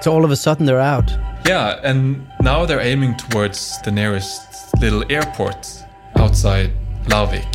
So 0.00 0.12
all 0.12 0.24
of 0.24 0.30
a 0.30 0.36
sudden 0.36 0.66
they're 0.66 0.80
out. 0.80 1.10
Yeah, 1.46 1.78
and 1.82 2.26
now 2.40 2.64
they're 2.66 2.80
aiming 2.80 3.16
towards 3.16 3.80
the 3.82 3.90
nearest 3.90 4.40
little 4.80 5.04
airport 5.10 5.66
outside 6.16 6.70
Lauvik. 7.06 7.46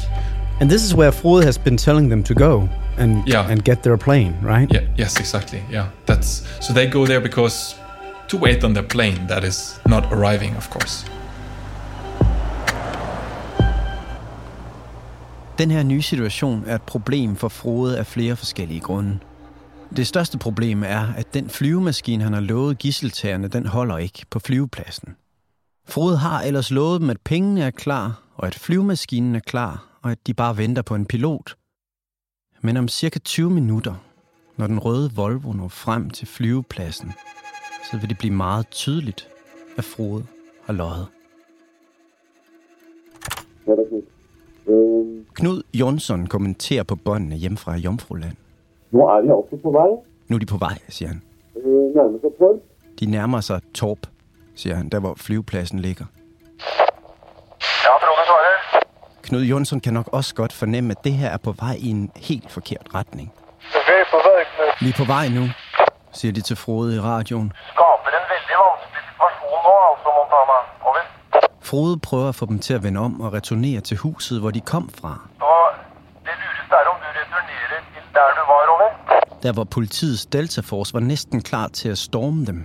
And 0.59 0.69
this 0.69 0.83
is 0.83 0.93
where 0.93 1.11
Frode 1.11 1.43
has 1.45 1.57
been 1.57 1.77
telling 1.77 2.09
them 2.09 2.23
to 2.23 2.33
go 2.35 2.69
and 2.97 3.27
Yeah. 3.27 3.49
and 3.49 3.63
get 3.63 3.81
their 3.83 3.97
plane, 3.97 4.33
right? 4.43 4.71
Yeah, 4.71 4.81
yes, 4.95 5.19
exactly. 5.19 5.61
Yeah, 5.71 5.87
that's 6.05 6.43
so 6.59 6.73
they 6.73 6.85
go 6.87 7.05
there 7.07 7.21
because 7.21 7.75
to 8.27 8.37
wait 8.37 8.63
on 8.63 8.73
their 8.73 8.83
plane 8.87 9.27
that 9.27 9.43
is 9.43 9.79
not 9.87 10.03
arriving, 10.13 10.55
of 10.55 10.69
course. 10.69 11.05
Den 15.59 15.71
her 15.71 15.83
nye 15.83 16.01
situation 16.01 16.63
er 16.67 16.75
et 16.75 16.81
problem 16.81 17.35
for 17.35 17.47
Frode 17.47 17.97
af 17.97 18.05
flere 18.05 18.35
forskellige 18.35 18.79
grunde. 18.79 19.19
Det 19.95 20.07
største 20.07 20.37
problem 20.37 20.83
er, 20.83 21.13
at 21.17 21.33
den 21.33 21.49
flyvemaskine, 21.49 22.23
han 22.23 22.33
har 22.33 22.41
lovet 22.41 22.77
gisseltagerne, 22.77 23.47
den 23.47 23.65
holder 23.65 23.97
ikke 23.97 24.25
på 24.29 24.39
flyvepladsen. 24.39 25.15
Frode 25.87 26.17
har 26.17 26.41
ellers 26.41 26.71
lovet 26.71 27.01
dem, 27.01 27.09
at 27.09 27.21
pengene 27.21 27.63
er 27.63 27.71
klar, 27.71 28.23
og 28.35 28.47
at 28.47 28.55
flyvemaskinen 28.55 29.35
er 29.35 29.39
klar, 29.39 29.99
og 30.01 30.11
at 30.11 30.27
de 30.27 30.33
bare 30.33 30.57
venter 30.57 30.81
på 30.81 30.95
en 30.95 31.05
pilot. 31.05 31.55
Men 32.61 32.77
om 32.77 32.87
cirka 32.87 33.19
20 33.19 33.49
minutter, 33.51 33.95
når 34.57 34.67
den 34.67 34.79
røde 34.79 35.11
Volvo 35.15 35.53
når 35.53 35.67
frem 35.67 36.09
til 36.09 36.27
flyvepladsen, 36.27 37.11
så 37.91 37.97
vil 37.97 38.09
det 38.09 38.17
blive 38.17 38.33
meget 38.33 38.69
tydeligt, 38.69 39.27
at 39.77 39.83
Frode 39.83 40.25
har 40.65 40.73
løjet. 40.73 41.07
Ja, 43.67 43.71
det 43.71 43.79
er 43.79 44.18
Knud 45.33 45.61
Jonsson 45.73 46.27
kommenterer 46.27 46.83
på 46.83 46.95
båndene 46.95 47.35
hjem 47.35 47.57
fra 47.57 47.75
Jomfruland. 47.75 48.35
nå 48.91 49.07
er 49.09 49.21
de 49.21 49.29
altså 49.37 49.57
på 49.63 49.71
vei. 49.71 49.89
Nu 50.27 50.35
er 50.35 50.39
de 50.39 50.45
på 50.45 50.57
vej, 50.57 50.77
siger 50.89 51.07
han. 51.09 51.21
Eh, 51.55 51.61
nærmer 51.95 52.19
seg 52.21 52.31
Torp. 52.39 52.59
De 52.99 53.05
nærmer 53.05 53.41
sig 53.41 53.61
Torp, 53.73 53.97
siger 54.55 54.75
han, 54.75 54.89
der 54.89 54.99
hvor 54.99 55.13
flyvepladsen 55.17 55.79
ligger. 55.79 56.05
Ja, 57.85 57.91
Frode 58.03 58.23
svarer. 58.29 58.83
Knud 59.23 59.41
Jonsson 59.41 59.79
kan 59.79 59.93
nok 59.93 60.09
også 60.11 60.35
godt 60.35 60.53
fornemme, 60.53 60.91
at 60.91 61.03
det 61.03 61.13
her 61.13 61.29
er 61.29 61.37
på 61.37 61.51
vej 61.51 61.75
i 61.79 61.89
en 61.89 62.11
helt 62.15 62.51
forkert 62.51 62.87
retning. 62.95 63.31
Vi 63.71 63.93
er 64.01 64.05
på 64.11 64.17
vei, 64.27 64.43
Knut. 64.55 64.85
Vi 64.85 64.89
er 64.89 64.97
på 64.97 65.07
vej 65.13 65.27
nu, 65.29 65.43
siger 66.11 66.31
de 66.33 66.41
til 66.41 66.55
Frode 66.55 66.95
i 66.95 66.99
radioen. 66.99 67.51
Skaper 67.73 68.09
en 68.19 68.25
veldig 68.33 68.55
vanskelig 68.63 69.01
situasjon 69.09 69.59
nå, 69.67 69.75
altså, 69.91 70.09
Montana. 70.17 70.57
Frode 71.69 71.99
prøver 71.99 72.29
at 72.29 72.35
få 72.35 72.45
dem 72.45 72.59
til 72.59 72.73
at 72.73 72.83
vende 72.83 72.99
om 72.99 73.21
og 73.21 73.33
returnere 73.33 73.81
til 73.81 73.97
huset, 73.97 74.39
hvor 74.39 74.51
de 74.51 74.61
kom 74.61 74.89
fra. 75.01 75.13
Og 75.39 75.65
det 76.25 76.31
lureste 76.41 76.75
er 76.75 76.89
om 76.91 76.97
du 77.03 77.07
returnerer 77.19 77.81
til 77.93 78.03
der 78.13 78.29
du 78.37 78.43
var, 78.51 78.61
over. 78.75 78.89
Der 79.43 79.53
hvor 79.53 79.63
politiets 79.63 80.25
Delta 80.25 80.61
Force 80.61 80.93
var 80.93 80.99
næsten 80.99 81.41
klar 81.41 81.67
til 81.67 81.89
at 81.89 81.97
storme 81.97 82.45
dem. 82.45 82.63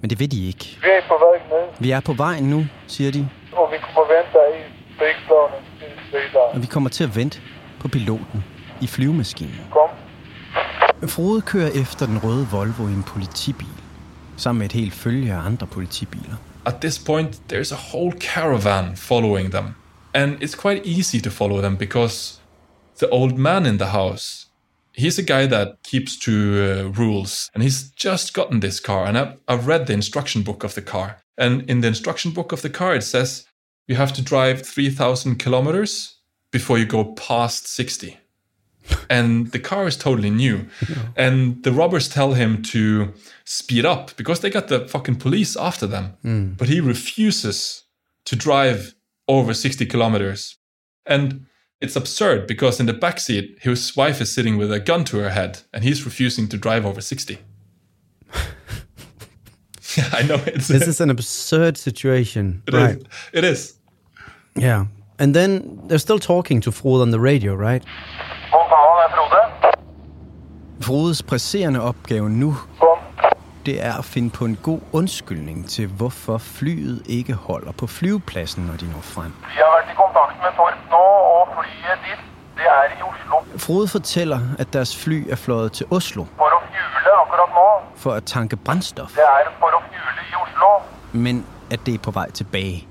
Men 0.00 0.10
det 0.10 0.20
vil 0.20 0.30
de 0.32 0.46
ikke. 0.46 0.78
Vi 0.82 0.88
er 0.88 1.00
på 1.08 1.14
vei 1.24 1.38
ned, 1.50 1.68
Vi 1.80 1.90
er 1.90 2.00
på 2.00 2.12
vej 2.12 2.40
nu, 2.40 2.66
siger 2.86 3.12
de, 3.12 3.28
og 3.52 3.72
vi 3.72 3.76
kommer 3.78 4.02
vente 4.14 4.38
i 4.58 4.60
Søyda. 6.10 6.38
og 6.38 6.62
vi 6.62 6.66
kommer 6.66 6.90
til 6.90 7.04
at 7.04 7.16
vente 7.16 7.40
på 7.80 7.88
piloten 7.88 8.44
i 8.80 8.86
flyvemaskinen. 8.86 9.60
Kom. 9.72 9.90
Frode 11.08 11.40
kører 11.40 11.70
efter 11.82 12.06
den 12.06 12.18
røde 12.24 12.46
Volvo 12.52 12.88
i 12.88 12.92
en 12.92 13.02
politibil, 13.02 13.76
sammen 14.36 14.58
med 14.58 14.66
et 14.66 14.72
helt 14.72 14.94
følge 14.94 15.32
af 15.32 15.38
andre 15.38 15.66
politibiler. 15.66 16.36
At 16.66 16.80
this 16.80 16.98
point, 16.98 17.38
there's 17.46 17.70
a 17.70 17.76
whole 17.76 18.10
caravan 18.10 18.96
following 18.96 19.50
them. 19.50 19.76
And 20.12 20.42
it's 20.42 20.56
quite 20.56 20.84
easy 20.84 21.20
to 21.20 21.30
follow 21.30 21.60
them 21.60 21.76
because 21.76 22.40
the 22.98 23.08
old 23.10 23.38
man 23.38 23.66
in 23.66 23.76
the 23.76 23.88
house, 23.88 24.46
he's 24.92 25.16
a 25.16 25.22
guy 25.22 25.46
that 25.46 25.80
keeps 25.84 26.18
to 26.20 26.32
uh, 26.32 26.88
rules. 26.90 27.50
And 27.54 27.62
he's 27.62 27.90
just 27.90 28.34
gotten 28.34 28.58
this 28.58 28.80
car. 28.80 29.06
And 29.06 29.16
I've, 29.16 29.36
I've 29.46 29.68
read 29.68 29.86
the 29.86 29.92
instruction 29.92 30.42
book 30.42 30.64
of 30.64 30.74
the 30.74 30.82
car. 30.82 31.22
And 31.38 31.70
in 31.70 31.82
the 31.82 31.88
instruction 31.88 32.32
book 32.32 32.50
of 32.50 32.62
the 32.62 32.70
car, 32.70 32.96
it 32.96 33.02
says 33.02 33.46
you 33.86 33.94
have 33.94 34.12
to 34.14 34.22
drive 34.22 34.66
3,000 34.66 35.36
kilometers 35.36 36.16
before 36.50 36.78
you 36.78 36.86
go 36.86 37.04
past 37.14 37.68
60. 37.68 38.18
And 39.10 39.52
the 39.52 39.58
car 39.58 39.86
is 39.86 39.96
totally 39.96 40.30
new. 40.30 40.66
And 41.16 41.62
the 41.62 41.72
robbers 41.72 42.08
tell 42.08 42.34
him 42.34 42.62
to 42.64 43.12
speed 43.44 43.84
up 43.84 44.16
because 44.16 44.40
they 44.40 44.50
got 44.50 44.68
the 44.68 44.86
fucking 44.88 45.16
police 45.16 45.56
after 45.56 45.86
them. 45.86 46.16
Hmm. 46.22 46.52
But 46.58 46.68
he 46.68 46.80
refuses 46.80 47.84
to 48.26 48.36
drive 48.36 48.94
over 49.28 49.54
60 49.54 49.86
kilometers. 49.86 50.56
And 51.06 51.46
it's 51.80 51.96
absurd 51.96 52.46
because 52.46 52.80
in 52.80 52.86
the 52.86 52.92
back 52.92 53.18
seat, 53.20 53.58
his 53.62 53.96
wife 53.96 54.20
is 54.20 54.32
sitting 54.34 54.56
with 54.58 54.72
a 54.72 54.80
gun 54.80 55.04
to 55.04 55.18
her 55.18 55.30
head 55.30 55.60
and 55.72 55.84
he's 55.84 56.04
refusing 56.04 56.48
to 56.48 56.56
drive 56.56 56.84
over 56.86 57.00
60. 57.00 57.38
yeah, 59.96 60.08
I 60.12 60.22
know. 60.22 60.42
It's, 60.46 60.68
This 60.68 60.88
is 60.88 61.00
an 61.00 61.10
absurd 61.10 61.76
situation. 61.78 62.62
It 62.66 62.74
is. 62.74 62.80
right. 62.80 63.02
It 63.32 63.44
is. 63.44 63.74
Yeah. 64.54 64.86
And 65.18 65.34
then 65.34 65.80
they're 65.86 65.98
still 65.98 66.18
talking 66.18 66.60
to 66.62 66.70
Frode 66.72 67.00
on 67.02 67.10
the 67.10 67.20
radio, 67.20 67.54
right? 67.54 67.82
Frodes 70.80 71.22
presserende 71.22 71.80
opgave 71.82 72.28
nu, 72.30 72.54
det 73.66 73.84
er 73.84 73.92
at 73.98 74.04
finde 74.04 74.30
på 74.30 74.44
en 74.44 74.58
god 74.62 74.80
undskyldning 74.92 75.68
til, 75.68 75.86
hvorfor 75.86 76.38
flyet 76.38 77.02
ikke 77.06 77.34
holder 77.34 77.72
på 77.72 77.86
flyvepladsen, 77.86 78.64
når 78.64 78.76
de 78.76 78.84
når 78.92 79.00
frem. 79.00 79.32
Vi 79.42 79.58
har 79.64 79.70
vært 79.76 79.88
i 79.92 79.96
kontakt 80.04 80.36
med 80.42 80.50
Torp 80.56 80.78
nå, 80.90 81.04
og 81.36 81.48
flyet 81.54 81.98
dit, 82.06 82.20
det 82.56 82.66
er 82.66 82.84
i 82.98 83.02
Oslo. 83.02 83.58
Frode 83.58 83.88
fortæller, 83.88 84.40
at 84.58 84.72
deres 84.72 84.96
fly 85.04 85.30
er 85.30 85.36
fløjet 85.36 85.72
til 85.72 85.86
Oslo 85.90 86.24
For 86.36 86.44
å 86.58 86.60
fjule 86.72 87.12
akkurat 87.22 87.50
nå. 87.58 87.68
for 87.96 88.12
at 88.12 88.24
tanke 88.24 88.56
brændstof, 88.56 89.10
Det 89.14 89.22
er 89.22 89.50
for 89.60 89.66
å 89.78 89.80
fjule 89.90 90.20
i 90.32 90.34
Oslo. 90.44 90.68
men 91.12 91.46
at 91.70 91.80
det 91.86 91.94
er 91.94 91.98
på 91.98 92.10
vej 92.10 92.30
tilbage. 92.30 92.86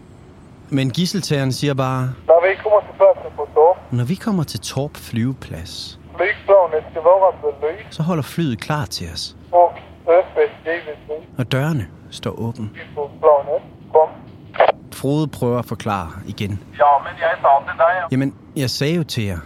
Men 0.70 0.90
gisseltageren 0.92 1.52
siger 1.54 1.74
bare, 1.74 2.02
Når 2.28 2.40
vi 2.48 2.56
kommer 2.64 2.80
til 2.88 2.94
pladsen 3.00 3.32
på 3.38 3.44
når 3.96 4.04
vi 4.04 4.16
kommer 4.16 4.44
til 4.44 4.60
Torp 4.60 4.98
flyveplads, 4.98 6.00
så 7.90 8.04
holder 8.04 8.24
flyet 8.24 8.60
klar 8.62 8.86
til 8.86 9.08
os, 9.14 9.36
og 11.38 11.52
dørene 11.52 11.88
står 12.12 12.32
åbne. 12.32 12.70
Frode 14.94 15.28
prøver 15.28 15.60
at 15.60 15.66
forklare 15.66 16.12
igen. 16.28 16.52
Ja, 16.80 16.86
men 17.04 17.14
jeg 17.22 17.38
sa 17.42 17.50
til 17.68 17.78
deg 17.78 18.04
Jamen, 18.12 18.36
jeg 18.56 18.70
sagde 18.70 18.96
jo 18.96 19.04
til 19.04 19.24
jer, 19.24 19.40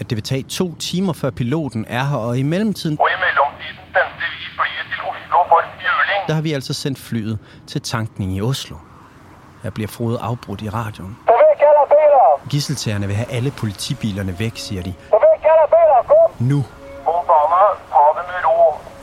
at 0.00 0.10
det 0.10 0.16
vil 0.16 0.22
tage 0.22 0.42
to 0.42 0.74
timer, 0.74 1.12
før 1.12 1.30
piloten 1.30 1.84
er 1.88 2.04
her, 2.04 2.16
og 2.16 2.38
i 2.38 2.42
mellemtiden, 2.42 2.98
Og 3.00 3.08
i 3.10 3.18
mellomtiden 3.24 3.76
sendte 3.94 4.24
vi 4.32 4.46
flyet 4.56 4.86
til 4.92 5.00
Oslo 5.10 5.38
for 5.48 5.60
fjuling. 5.80 6.28
der 6.28 6.34
har 6.34 6.42
vi 6.42 6.52
altså 6.52 6.72
sendt 6.74 6.98
flyet 6.98 7.38
til 7.66 7.80
tankning 7.82 8.36
i 8.36 8.40
Oslo. 8.42 8.76
Her 9.62 9.70
bliver 9.70 9.88
Frode 9.88 10.18
afbrudt 10.20 10.62
i 10.62 10.68
radioen. 10.68 11.16
Ta 11.26 11.32
vekk 11.32 11.60
alle 11.68 11.84
biler! 11.92 12.33
Gisseltagerne 12.50 13.06
vil 13.06 13.16
have 13.16 13.30
alle 13.32 13.50
politibilerne 13.50 14.38
væk, 14.38 14.52
siger 14.56 14.82
de. 14.82 14.94
Nu. 16.38 16.64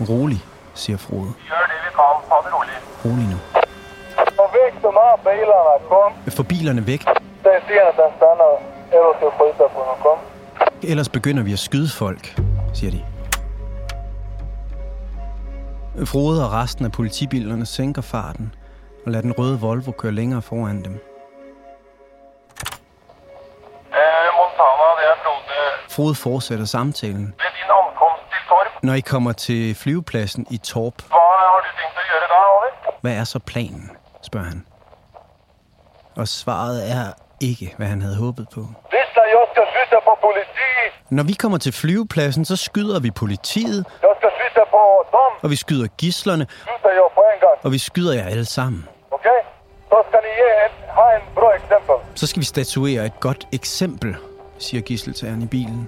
Rolig, 0.10 0.44
siger 0.74 0.98
Frode. 0.98 1.34
Rolig. 3.06 3.28
Nu. 3.30 3.38
Få 6.30 6.44
bilerne 6.44 6.88
væk, 6.88 7.06
ellers 10.84 11.10
begynder 11.10 11.44
vi 11.44 11.54
at 11.54 11.60
skyde 11.60 11.90
folk, 11.90 12.36
siger 12.74 12.92
de. 12.92 13.02
Frode 16.06 16.46
og 16.46 16.52
resten 16.54 16.86
af 16.86 16.92
politibilerne 16.92 17.66
sænker 17.66 18.02
farten 18.02 18.56
og 19.06 19.12
lader 19.12 19.22
den 19.22 19.34
røde 19.40 19.60
Volvo 19.60 19.92
køre 19.92 20.12
længere 20.12 20.42
foran 20.42 20.84
dem. 20.84 21.11
Frode. 25.96 26.16
Fortsætter 26.16 26.66
samtalen. 26.66 27.34
Når 28.84 28.94
I 28.94 29.00
kommer 29.00 29.32
til 29.32 29.76
flyvepladsen 29.76 30.46
i 30.52 30.58
Torp, 30.58 30.94
hva 31.08 31.18
har 31.18 31.60
du 31.66 31.70
tenkt 31.80 31.98
å 32.02 32.06
gjøre 32.12 32.28
da, 32.34 32.40
over? 32.54 32.98
hvad 33.02 33.14
er 33.14 33.24
så 33.24 33.40
planen? 33.40 33.92
spørger 34.24 34.48
han. 34.48 34.66
Og 36.18 36.28
svaret 36.28 36.92
er 36.92 37.06
ikke, 37.42 37.74
hvad 37.78 37.88
han 37.88 38.02
havde 38.02 38.16
håbet 38.16 38.48
på. 38.54 38.62
Når 41.10 41.24
vi 41.24 41.34
kommer 41.34 41.58
til 41.58 41.74
flyvepladsen, 41.74 42.46
så 42.46 42.56
skyder 42.56 43.00
vi 43.00 43.12
politiet, 43.12 43.86
og 45.44 45.50
vi 45.50 45.56
skyder 45.56 45.88
gislerne, 45.98 46.48
og 47.64 47.72
vi 47.72 47.78
skyder 47.78 48.14
jer 48.14 48.26
alle 48.26 48.46
sammen. 48.46 48.88
ok? 49.12 49.28
Så 49.90 49.96
skal 50.10 50.20
ni 50.24 50.30
ge 50.42 50.50
en, 50.66 50.74
ha 50.98 51.06
en 51.18 51.22
bra 51.36 51.50
eksempel. 51.56 51.96
Så 52.16 52.28
skal 52.28 52.40
vi 52.40 52.46
statuere 52.46 53.06
et 53.06 53.20
godt 53.20 53.48
eksempel, 53.54 54.16
siger 54.62 54.82
gisseltageren 54.82 55.42
i 55.42 55.46
bilen. 55.56 55.88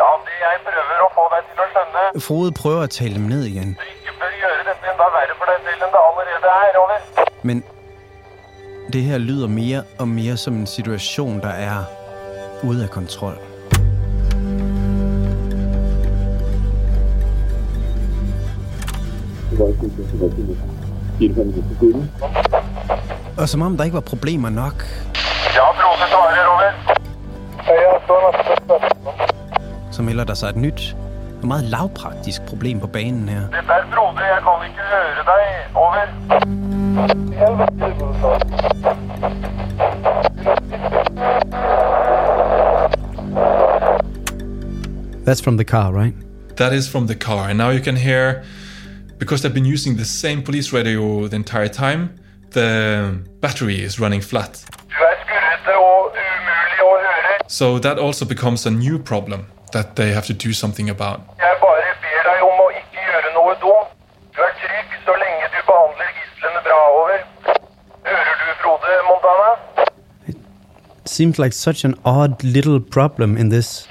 Ja, 0.00 0.08
det 0.26 0.36
jeg 0.44 0.56
prøver 0.66 0.98
å 1.06 1.08
få 1.16 1.24
deg 1.34 1.42
til 1.50 1.62
å 1.64 1.66
skjønne, 1.72 2.02
Frode 2.26 2.52
prøver 2.62 2.82
at 2.86 2.90
tale 2.98 3.14
dem 3.14 3.26
ned 3.34 3.44
igen, 3.52 3.74
du 3.80 3.84
ikke 3.94 4.14
bør 4.20 4.32
gjøre 4.42 4.62
dette 4.70 4.92
enda 4.92 5.08
verre 5.16 5.34
for 5.40 5.50
deg 5.50 5.58
selv 5.66 5.82
enn 5.86 5.92
det 5.96 6.02
allerede 6.08 6.54
er, 6.62 6.78
over. 6.82 6.98
men 7.42 7.62
det 8.92 9.02
her 9.02 9.18
lyder 9.18 9.48
mere 9.48 9.82
og 9.98 10.08
mere 10.08 10.36
som 10.36 10.54
en 10.54 10.66
situation, 10.66 11.40
der 11.40 11.54
er 11.68 11.84
ude 12.62 12.82
af 12.84 12.90
kontrol. 12.90 13.36
Og 23.38 23.48
som 23.48 23.62
om 23.62 23.76
der 23.76 23.84
ikke 23.84 23.94
var 23.94 24.00
problemer 24.00 24.50
nok, 24.50 24.84
Ja, 25.56 25.66
Frode 25.78 26.06
svarer, 26.10 26.46
over. 26.46 26.87
Ja, 27.68 27.98
så 29.90 30.02
melder 30.02 30.24
der 30.24 30.34
sig 30.34 30.48
et 30.48 30.56
nyt 30.56 30.96
og 31.42 31.48
meget 31.48 31.64
lavpraktisk 31.64 32.42
problem 32.42 32.80
på 32.80 32.86
banen 32.86 33.28
her. 33.28 33.40
Dette 33.40 33.56
er 33.56 33.84
Frode, 33.92 34.20
jeg 34.20 34.42
kan 34.42 34.66
ikke 34.68 34.80
høre 34.92 35.24
deg, 35.30 35.44
over. 35.74 35.94
That's 45.26 45.42
from 45.42 45.56
the 45.56 45.64
car, 45.64 45.92
right? 45.92 46.14
That 46.56 46.72
is 46.72 46.90
from 46.90 47.06
the 47.06 47.14
car. 47.14 47.48
And 47.48 47.58
now 47.58 47.70
you 47.70 47.80
can 47.80 47.96
hear, 47.96 48.42
because 49.18 49.42
they've 49.42 49.54
been 49.54 49.72
using 49.74 49.96
the 49.96 50.04
same 50.04 50.42
police 50.42 50.72
radio 50.72 51.28
the 51.28 51.36
entire 51.36 51.68
time, 51.68 52.08
the 52.50 53.18
battery 53.42 53.84
is 53.84 54.00
running 54.00 54.22
flat. 54.22 54.64
So 57.48 57.78
that 57.78 57.98
also 57.98 58.24
becomes 58.26 58.66
a 58.66 58.70
new 58.70 58.98
problem 58.98 59.46
that 59.72 59.96
they 59.96 60.12
have 60.12 60.26
to 60.26 60.34
do 60.34 60.52
something 60.52 60.90
about. 60.90 61.20
Jeg 61.38 61.56
bare 61.60 61.94
ber 62.04 62.20
deg 62.28 62.42
om 62.44 62.60
å 62.60 62.68
ikke 62.76 63.00
gjøre 63.08 63.30
noe 63.36 63.54
dumt. 63.62 63.94
Du 64.36 64.42
er 64.44 64.52
trygg 64.60 64.92
så 65.06 65.14
lenge 65.22 65.48
du 65.54 65.58
behandler 65.70 66.10
gislene 66.18 66.60
bra, 66.66 66.80
over. 67.00 67.18
Hører 68.04 68.34
du, 68.42 68.46
Frode 68.60 68.92
Montana? 69.08 69.50
Seems 71.06 71.38
like 71.38 71.54
such 71.54 71.84
an 71.84 71.94
odd 72.04 72.44
little 72.44 72.80
problem 72.80 73.36
in 73.38 73.48
this 73.48 73.88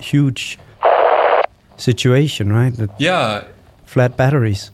huge 0.00 0.58
situation, 1.76 2.52
right? 2.52 2.76
The 2.76 2.88
Yeah, 2.98 3.44
flat 3.86 4.16
batteries. 4.16 4.72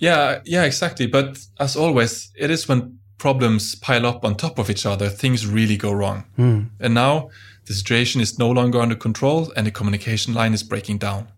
Yeah, 0.00 0.40
yeah, 0.44 0.64
exactly. 0.64 1.06
But 1.06 1.38
as 1.58 1.76
always, 1.76 2.32
it 2.38 2.50
is 2.50 2.68
when 2.68 2.98
problems 3.18 3.74
pile 3.74 4.06
up 4.06 4.24
on 4.24 4.34
top 4.34 4.58
of 4.58 4.70
each 4.70 4.86
other, 4.86 5.08
things 5.08 5.46
really 5.46 5.76
go 5.76 5.92
wrong. 5.92 6.24
Hmm. 6.36 6.60
And 6.80 6.94
now 6.94 7.30
the 7.66 7.74
situation 7.74 8.20
is 8.20 8.38
no 8.38 8.50
longer 8.52 8.80
under 8.80 8.96
control 8.96 9.52
and 9.56 9.66
the 9.66 9.70
communication 9.70 10.34
line 10.34 10.54
is 10.54 10.62
breaking 10.62 10.98
down. 10.98 11.28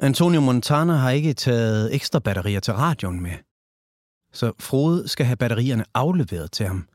Antonio 0.00 0.40
Montana 0.40 0.96
har 0.96 1.10
ikke 1.10 1.34
taget 1.34 1.94
ekstra 1.94 2.18
batterier 2.18 2.60
til 2.60 2.74
radioen 2.74 3.22
med. 3.22 3.32
Så 4.32 4.52
Frode 4.58 5.08
skal 5.08 5.26
have 5.26 5.36
batterierne 5.36 5.84
afleveret 5.94 6.52
til 6.52 6.66
ham, 6.66 6.88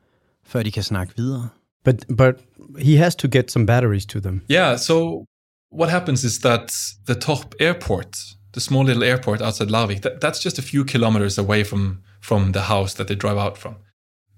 før 0.45 0.63
de 0.63 0.71
kan 0.71 0.83
snakke 0.83 1.13
videre. 1.17 1.49
But 1.85 2.05
but 2.17 2.35
he 2.79 2.97
has 2.97 3.15
to 3.15 3.27
get 3.27 3.51
some 3.51 3.65
batteries 3.65 4.05
to 4.05 4.19
them. 4.19 4.41
Yeah, 4.51 4.77
so 4.77 5.25
what 5.71 5.89
happens 5.89 6.23
is 6.23 6.39
that 6.39 6.71
the 7.07 7.15
top 7.15 7.55
airport, 7.59 8.17
the 8.53 8.61
small 8.61 8.83
little 8.83 9.03
airport 9.03 9.41
outside 9.41 9.69
Larvik, 9.69 10.01
that, 10.01 10.21
that's 10.21 10.39
just 10.39 10.57
a 10.57 10.63
few 10.63 10.83
kilometers 10.83 11.37
away 11.37 11.63
from, 11.63 12.01
from 12.19 12.51
the 12.51 12.63
house 12.63 12.93
that 12.95 13.07
they 13.07 13.15
drive 13.15 13.37
out 13.37 13.57
from. 13.57 13.77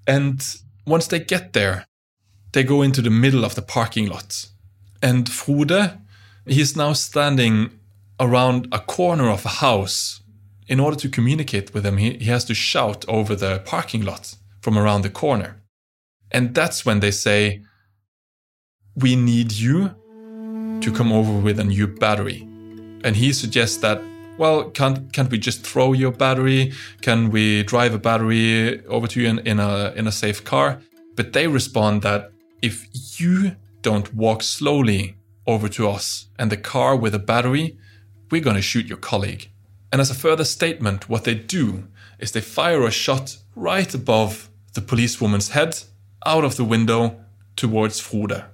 And 0.05 0.43
once 0.85 1.07
they 1.07 1.19
get 1.19 1.53
there, 1.53 1.85
they 2.51 2.63
go 2.63 2.81
into 2.81 3.01
the 3.01 3.09
middle 3.09 3.45
of 3.45 3.55
the 3.55 3.61
parking 3.61 4.07
lot. 4.07 4.47
And 5.01 5.29
Frode, 5.29 5.97
he's 6.45 6.75
now 6.75 6.93
standing 6.93 7.79
around 8.19 8.67
a 8.71 8.79
corner 8.79 9.29
of 9.29 9.45
a 9.45 9.49
house. 9.49 10.21
In 10.67 10.79
order 10.79 10.97
to 10.97 11.09
communicate 11.09 11.73
with 11.73 11.83
them, 11.83 11.97
he, 11.97 12.13
he 12.13 12.25
has 12.25 12.45
to 12.45 12.53
shout 12.53 13.03
over 13.07 13.35
the 13.35 13.61
parking 13.65 14.03
lot 14.03 14.35
from 14.61 14.77
around 14.77 15.01
the 15.01 15.09
corner. 15.09 15.61
And 16.31 16.55
that's 16.55 16.85
when 16.85 16.99
they 16.99 17.11
say, 17.11 17.61
We 18.95 19.15
need 19.15 19.51
you 19.51 19.95
to 20.81 20.91
come 20.91 21.11
over 21.11 21.33
with 21.33 21.59
a 21.59 21.63
new 21.63 21.87
battery. 21.87 22.47
And 23.03 23.15
he 23.15 23.33
suggests 23.33 23.77
that, 23.77 24.01
well, 24.37 24.69
can't 24.69 25.11
can't 25.13 25.29
we 25.29 25.37
just 25.37 25.65
throw 25.65 25.93
your 25.93 26.11
battery? 26.11 26.73
Can 27.01 27.31
we 27.31 27.63
drive 27.63 27.93
a 27.93 27.99
battery 27.99 28.85
over 28.87 29.07
to 29.07 29.21
you 29.21 29.27
in, 29.27 29.39
in 29.39 29.59
a 29.59 29.93
in 29.95 30.07
a 30.07 30.11
safe 30.11 30.43
car? 30.43 30.81
But 31.15 31.33
they 31.33 31.47
respond 31.47 32.01
that 32.03 32.31
if 32.61 32.87
you 33.19 33.55
don't 33.81 34.13
walk 34.13 34.43
slowly 34.43 35.15
over 35.47 35.67
to 35.69 35.89
us 35.89 36.27
and 36.37 36.51
the 36.51 36.57
car 36.57 36.95
with 36.95 37.15
a 37.15 37.19
battery, 37.19 37.77
we're 38.29 38.41
going 38.41 38.55
to 38.55 38.61
shoot 38.61 38.85
your 38.85 38.97
colleague. 38.97 39.49
And 39.91 39.99
as 39.99 40.09
a 40.09 40.15
further 40.15 40.45
statement, 40.45 41.09
what 41.09 41.23
they 41.25 41.35
do 41.35 41.87
is 42.19 42.31
they 42.31 42.41
fire 42.41 42.85
a 42.85 42.91
shot 42.91 43.37
right 43.55 43.93
above 43.93 44.49
the 44.73 44.81
policewoman's 44.81 45.49
head 45.49 45.83
out 46.25 46.45
of 46.45 46.55
the 46.55 46.63
window 46.63 47.19
towards 47.55 47.99
Frode. 47.99 48.45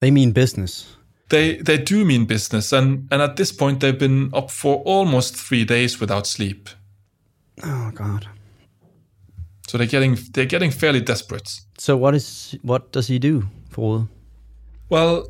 They 0.00 0.10
mean 0.10 0.32
business. 0.32 0.96
They 1.30 1.56
they 1.56 1.78
do 1.78 2.04
mean 2.04 2.26
business, 2.26 2.72
and, 2.72 3.08
and 3.10 3.22
at 3.22 3.36
this 3.36 3.52
point 3.52 3.80
they've 3.80 3.98
been 3.98 4.30
up 4.34 4.50
for 4.50 4.82
almost 4.84 5.36
three 5.36 5.64
days 5.64 6.00
without 6.00 6.26
sleep. 6.26 6.68
Oh 7.62 7.90
God. 7.94 8.26
So 9.68 9.78
they're 9.78 9.86
getting 9.86 10.18
they're 10.32 10.44
getting 10.44 10.72
fairly 10.72 11.00
desperate. 11.00 11.60
So 11.78 11.96
what 11.96 12.14
is 12.14 12.58
what 12.62 12.92
does 12.92 13.06
he 13.06 13.18
do, 13.18 13.44
Frode? 13.70 14.08
Well, 14.88 15.28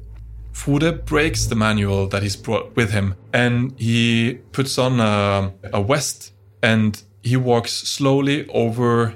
Frode 0.52 1.04
breaks 1.04 1.46
the 1.46 1.54
manual 1.54 2.08
that 2.08 2.22
he's 2.22 2.36
brought 2.36 2.74
with 2.76 2.90
him, 2.90 3.14
and 3.32 3.78
he 3.78 4.38
puts 4.52 4.78
on 4.78 5.00
a, 5.00 5.52
a 5.72 5.84
vest 5.84 6.32
and 6.62 7.02
he 7.22 7.36
walks 7.36 7.72
slowly 7.72 8.48
over 8.48 9.14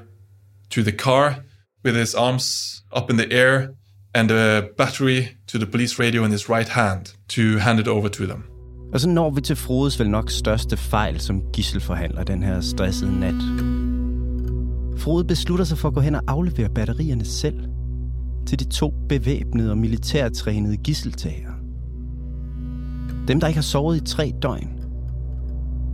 to 0.70 0.82
the 0.82 0.92
car 0.92 1.44
with 1.82 1.96
his 1.96 2.14
arms 2.14 2.82
up 2.92 3.10
in 3.10 3.16
the 3.16 3.30
air 3.32 3.74
and 4.14 4.30
a 4.30 4.62
battery 4.78 5.22
to 5.48 5.58
the 5.58 5.66
police 5.66 6.02
radio 6.02 6.24
in 6.24 6.30
his 6.30 6.48
right 6.50 6.68
hand 6.68 7.04
to 7.28 7.58
hand 7.58 7.80
it 7.80 7.88
over 7.88 8.08
to 8.08 8.24
them. 8.24 8.44
Og 8.92 9.00
så 9.00 9.08
når 9.08 9.30
vi 9.30 9.40
til 9.40 9.56
Frodes 9.56 10.00
vel 10.00 10.10
nok 10.10 10.30
største 10.30 10.76
fejl 10.76 11.20
som 11.20 11.42
gisselforhandler 11.52 12.24
den 12.24 12.42
her 12.42 12.60
stressede 12.60 13.20
nat. 13.20 13.34
Frode 14.96 15.24
beslutter 15.24 15.64
sig 15.64 15.78
for 15.78 15.88
at 15.88 15.94
gå 15.94 16.00
hen 16.00 16.14
og 16.14 16.22
aflevere 16.26 16.68
batterierne 16.68 17.24
selv 17.24 17.60
til 18.46 18.58
de 18.58 18.64
to 18.64 18.94
bevæbnede 19.08 19.70
og 19.70 19.78
militærtrænede 19.78 20.76
gisseltager. 20.76 21.50
Dem, 23.28 23.40
der 23.40 23.46
ikke 23.46 23.58
har 23.58 23.62
sovet 23.62 23.96
i 23.96 24.04
tre 24.04 24.32
døgn. 24.42 24.70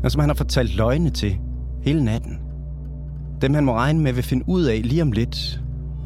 Og 0.05 0.11
som 0.11 0.21
han 0.21 0.29
har 0.29 0.35
fortalt 0.35 0.77
løgne 0.77 1.11
til 1.11 1.39
hele 1.83 2.05
natten. 2.05 2.39
Dem, 3.41 3.55
han 3.55 3.65
må 3.65 3.75
regne 3.75 4.01
med 4.01 4.13
vil 4.13 4.23
finde 4.23 4.45
ud 4.49 4.65
af 4.65 4.81
lige 4.85 5.03
om 5.03 5.13
lidt, 5.13 5.61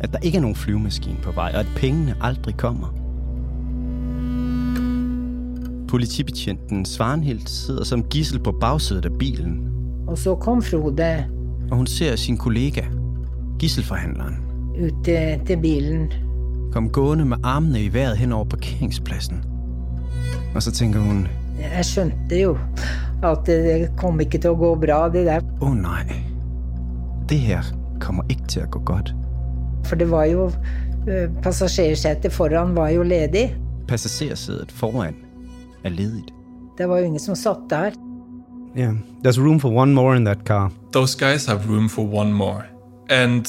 at 0.05 0.13
der 0.13 0.19
ikke 0.19 0.37
er 0.37 0.41
nogen 0.41 0.57
flyvemaskine 0.57 1.17
på 1.23 1.33
vej, 1.33 1.51
og 1.55 1.61
at 1.61 1.67
pengene 1.77 2.15
aldrig 2.21 2.57
kommer. 2.57 2.95
Politibetjenten 5.89 6.85
Svarnhild 6.85 7.47
sidder 7.47 7.85
som 7.85 8.03
gissel 8.03 8.39
på 8.39 8.53
bagsædet 8.53 9.05
af 9.05 9.19
bilen, 9.19 9.69
Og 10.07 10.19
så 10.19 10.35
kom 10.35 10.63
Frode 10.63 11.25
og 11.71 11.77
hun 11.77 11.87
ser 11.87 12.17
sin 12.17 12.37
kollega, 12.37 12.83
gisselforhandleren, 13.59 14.37
ut 14.85 15.05
til, 15.05 15.41
til 15.47 15.57
bilen. 15.57 16.13
komme 16.73 16.89
gående 16.89 17.25
med 17.25 17.37
armene 17.43 17.83
i 17.83 17.93
vejret 17.93 18.17
hen 18.17 18.33
over 18.33 18.45
parkeringspladsen. 18.45 19.45
Og 20.55 20.63
så 20.63 20.73
tænker 20.73 21.01
hun, 21.01 21.29
Jeg 21.77 21.85
skjønte 21.85 22.41
jo 22.41 22.59
at 23.23 23.39
det 23.47 23.89
kom 23.97 24.21
ikke 24.21 24.39
til 24.39 24.51
å 24.51 24.55
gå 24.55 24.75
bra, 24.75 25.09
det 25.09 25.27
der. 25.27 25.41
åh 25.61 25.71
oh, 25.71 25.77
nej, 25.77 26.13
det 27.29 27.39
her 27.39 27.63
kommer 28.01 28.23
ikke 28.29 28.47
til 28.49 28.61
at 28.61 28.71
gå 28.71 28.79
godt. 28.79 29.15
For 29.85 29.97
det 29.97 30.11
var 30.11 30.25
jo 30.25 30.51
øh, 31.09 31.29
Passasjersetet 31.43 32.33
foran 32.33 32.77
var 32.77 32.89
jo 32.89 33.03
ledig. 33.03 33.57
Passagersædet 33.89 34.73
foran 34.73 35.15
er 35.85 35.89
ledigt. 35.89 36.31
Det 36.79 36.89
var 36.89 36.99
jo 36.99 37.05
ingen 37.05 37.21
som 37.21 37.35
satt 37.35 37.59
der. 37.71 37.91
Yeah, 38.79 38.95
there's 39.25 39.41
room 39.41 39.61
for 39.61 39.71
one 39.71 39.95
more 39.95 40.17
in 40.17 40.25
that 40.25 40.39
car. 40.47 40.73
Those 40.93 41.19
guys 41.19 41.47
have 41.47 41.61
room 41.69 41.89
for 41.89 42.03
one 42.03 42.33
more. 42.33 42.63
And 43.11 43.47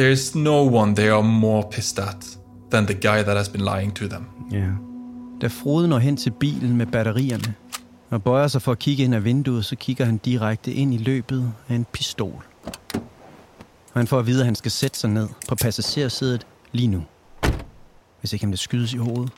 there's 0.00 0.38
no 0.38 0.80
one 0.80 0.94
they 0.94 1.08
are 1.08 1.22
more 1.22 1.62
pissed 1.70 1.98
at 1.98 2.38
than 2.70 2.86
the 2.86 2.94
guy 2.94 3.22
that 3.22 3.36
has 3.36 3.48
been 3.48 3.64
lying 3.64 3.94
to 3.94 4.08
them. 4.08 4.26
Yeah. 4.52 4.72
Da 5.40 5.46
Frode 5.46 5.88
når 5.88 5.98
hen 5.98 6.16
til 6.16 6.30
bilen 6.30 6.76
med 6.76 6.86
batterierne 6.86 7.54
og 8.10 8.22
bøjer 8.22 8.48
sig 8.48 8.62
for 8.62 8.72
at 8.72 8.78
kigge 8.78 9.04
ind 9.04 9.14
ad 9.14 9.20
vinduet, 9.20 9.64
så 9.64 9.76
kigger 9.76 10.04
han 10.04 10.16
direkte 10.16 10.72
ind 10.72 10.94
i 10.94 10.96
løbet 10.96 11.52
af 11.68 11.74
en 11.74 11.86
pistol. 11.92 12.44
Og 13.92 14.00
han 14.00 14.06
får 14.06 14.18
at 14.18 14.26
vide, 14.26 14.40
at 14.40 14.44
han 14.44 14.54
skal 14.54 14.70
sætte 14.70 14.98
sig 14.98 15.10
ned 15.10 15.28
på 15.48 15.54
passagersædet 15.54 16.46
lige 16.72 16.88
nu. 16.88 17.02
Hvis 18.20 18.32
ikke 18.32 18.44
han 18.44 18.50
vil 18.50 18.58
skydes 18.58 18.92
i 18.92 18.96
hovedet. 18.96 19.32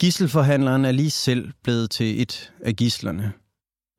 Gisselforhandleren 0.00 0.84
er 0.84 0.92
lige 0.92 1.10
selv 1.10 1.52
blevet 1.62 1.90
til 1.90 2.22
et 2.22 2.52
af 2.64 2.76
gislerne. 2.76 3.32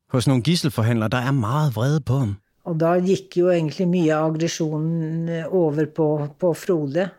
Hos 0.10 0.28
nogle 0.28 0.44
gisselforhandlere, 0.44 1.10
der 1.10 1.18
er 1.18 1.32
meget 1.32 1.76
vrede 1.76 2.02
på 2.02 2.18
ham. 2.18 2.36
Og 2.64 2.80
da 2.80 3.00
gikk 3.00 3.38
jo 3.38 3.50
egentlig 3.52 3.88
mye 3.88 4.14
av 4.14 4.32
aggresjonen 4.32 5.30
øh, 5.30 5.44
over 5.52 5.86
på, 5.96 6.28
på 6.40 6.54
Frode. 6.54 7.10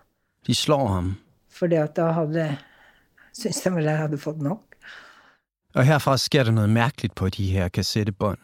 De 0.47 0.55
slår 0.55 0.87
ham, 0.89 1.17
Fordi 1.51 1.75
at 1.75 1.97
da 1.97 2.11
hadde 2.13 2.57
Syns 3.35 3.65
jeg 3.65 3.75
vel 3.75 3.85
jeg 3.85 3.99
hadde 3.99 4.19
fått 4.19 4.43
nok. 4.43 4.74
Og 5.75 5.85
herfra 5.85 6.17
sker 6.17 6.43
der 6.43 6.51
noget 6.51 6.71
mærkeligt 6.71 7.15
på 7.15 7.29
de 7.29 7.47
her 7.47 7.69
kassettebånd. 7.69 8.39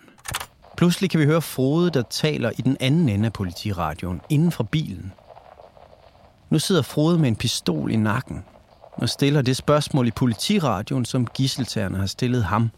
Pludselig 0.76 1.10
kan 1.10 1.20
vi 1.20 1.24
høre 1.24 1.42
Frode, 1.42 1.90
der 1.90 2.02
taler 2.02 2.50
i 2.58 2.62
den 2.62 2.76
anden 2.80 3.08
ende 3.08 3.26
af 3.26 3.32
politiradioen, 3.32 4.20
inden 4.28 4.52
fra 4.52 4.64
bilen. 4.64 5.12
Nu 6.50 6.58
sidder 6.58 6.82
Frode 6.82 7.18
med 7.18 7.28
en 7.28 7.36
pistol 7.36 7.90
i 7.90 7.96
nakken 7.96 8.44
og 8.92 9.08
stiller 9.08 9.42
det 9.42 9.56
spørgsmål 9.56 10.06
i 10.06 10.10
politiradioen, 10.10 11.04
som 11.04 11.26
gisseltagerne 11.26 11.98
har 11.98 12.06
stillet 12.06 12.44
ham 12.44 12.70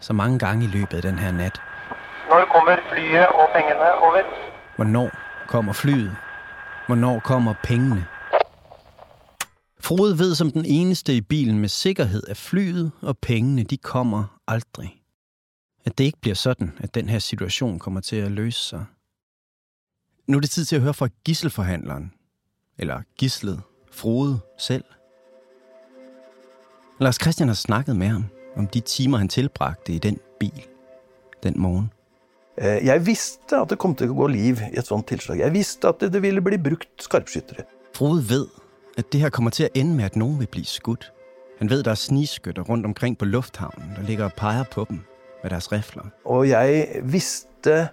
så 0.00 0.12
mange 0.12 0.38
gange 0.38 0.64
i 0.64 0.68
løbet 0.68 0.96
af 0.96 1.02
den 1.02 1.18
her 1.18 1.32
nat. 1.32 1.60
Når 2.28 2.44
kommer 2.52 2.76
flyet 2.92 3.26
og 3.26 3.48
pengene 3.54 3.94
over? 4.02 4.22
Hvornår 4.76 5.10
kommer 5.48 5.72
flyet? 5.72 6.16
Hvornår 6.86 7.18
kommer 7.18 7.54
pengene? 7.62 8.06
Frode 9.80 10.18
ved 10.18 10.34
som 10.34 10.50
den 10.50 10.64
eneste 10.64 11.16
i 11.16 11.20
bilen 11.20 11.58
med 11.58 11.68
sikkerhed, 11.68 12.22
at 12.28 12.36
flyet 12.36 12.92
og 13.00 13.18
pengene, 13.18 13.62
de 13.62 13.76
kommer 13.76 14.40
aldrig. 14.48 15.02
At 15.84 15.98
det 15.98 16.04
ikke 16.04 16.20
bliver 16.20 16.34
sådan, 16.34 16.72
at 16.78 16.94
den 16.94 17.08
her 17.08 17.18
situation 17.18 17.78
kommer 17.78 18.00
til 18.00 18.16
at 18.16 18.32
løse 18.32 18.60
sig. 18.68 18.84
Nu 20.26 20.36
er 20.36 20.40
det 20.40 20.50
tid 20.50 20.64
til 20.64 20.76
at 20.76 20.82
høre 20.82 20.94
fra 20.94 21.08
gisselforhandleren, 21.24 22.12
eller 22.78 23.02
gislet, 23.18 23.62
Frode 23.92 24.40
selv. 24.58 24.84
Lars 27.00 27.18
Christian 27.22 27.48
har 27.48 27.54
snakket 27.54 27.96
med 27.96 28.06
ham 28.08 28.24
om 28.56 28.66
de 28.66 28.80
timer, 28.80 29.18
han 29.18 29.28
tilbragte 29.28 29.92
i 29.92 29.98
den 29.98 30.18
bil 30.40 30.66
den 31.42 31.54
morgen. 31.56 31.90
Eh, 32.58 32.86
Jeg 32.86 33.06
visste 33.06 33.56
at 33.56 33.70
det 33.70 33.78
kom 33.78 33.94
til 33.94 34.10
å 34.10 34.14
gå 34.14 34.26
liv 34.26 34.58
i 34.72 34.78
et 34.78 34.86
sånt 34.86 35.06
tilslag. 35.08 35.38
Jeg 35.38 35.52
visste 35.52 35.88
at 35.88 36.00
det 36.00 36.22
ville 36.22 36.40
bli 36.44 36.58
brukt 36.58 37.02
skarpskyttere. 37.02 37.64
Frode 37.94 38.28
ved, 38.28 38.46
at 39.00 39.12
det 39.12 39.20
her 39.20 39.30
kommer 39.30 39.50
til 39.50 39.64
at 39.64 39.70
ende 39.74 39.94
med, 39.96 40.04
at 40.04 40.16
nogen 40.16 40.40
vil 40.40 40.46
blive 40.46 40.64
skudt. 40.64 41.12
Han 41.58 41.70
ved, 41.70 41.82
der 41.82 41.90
er 41.90 41.94
snigskytter 41.94 42.62
rundt 42.62 42.86
omkring 42.86 43.18
på 43.18 43.24
lufthavnen, 43.24 43.90
der 43.96 44.02
ligger 44.02 44.24
og 44.24 44.32
peger 44.32 44.64
på 44.72 44.86
dem 44.88 45.00
med 45.42 45.50
deres 45.50 45.72
rifler. 45.72 46.02
Og 46.24 46.48
jeg 46.48 46.88
visste 47.02 47.88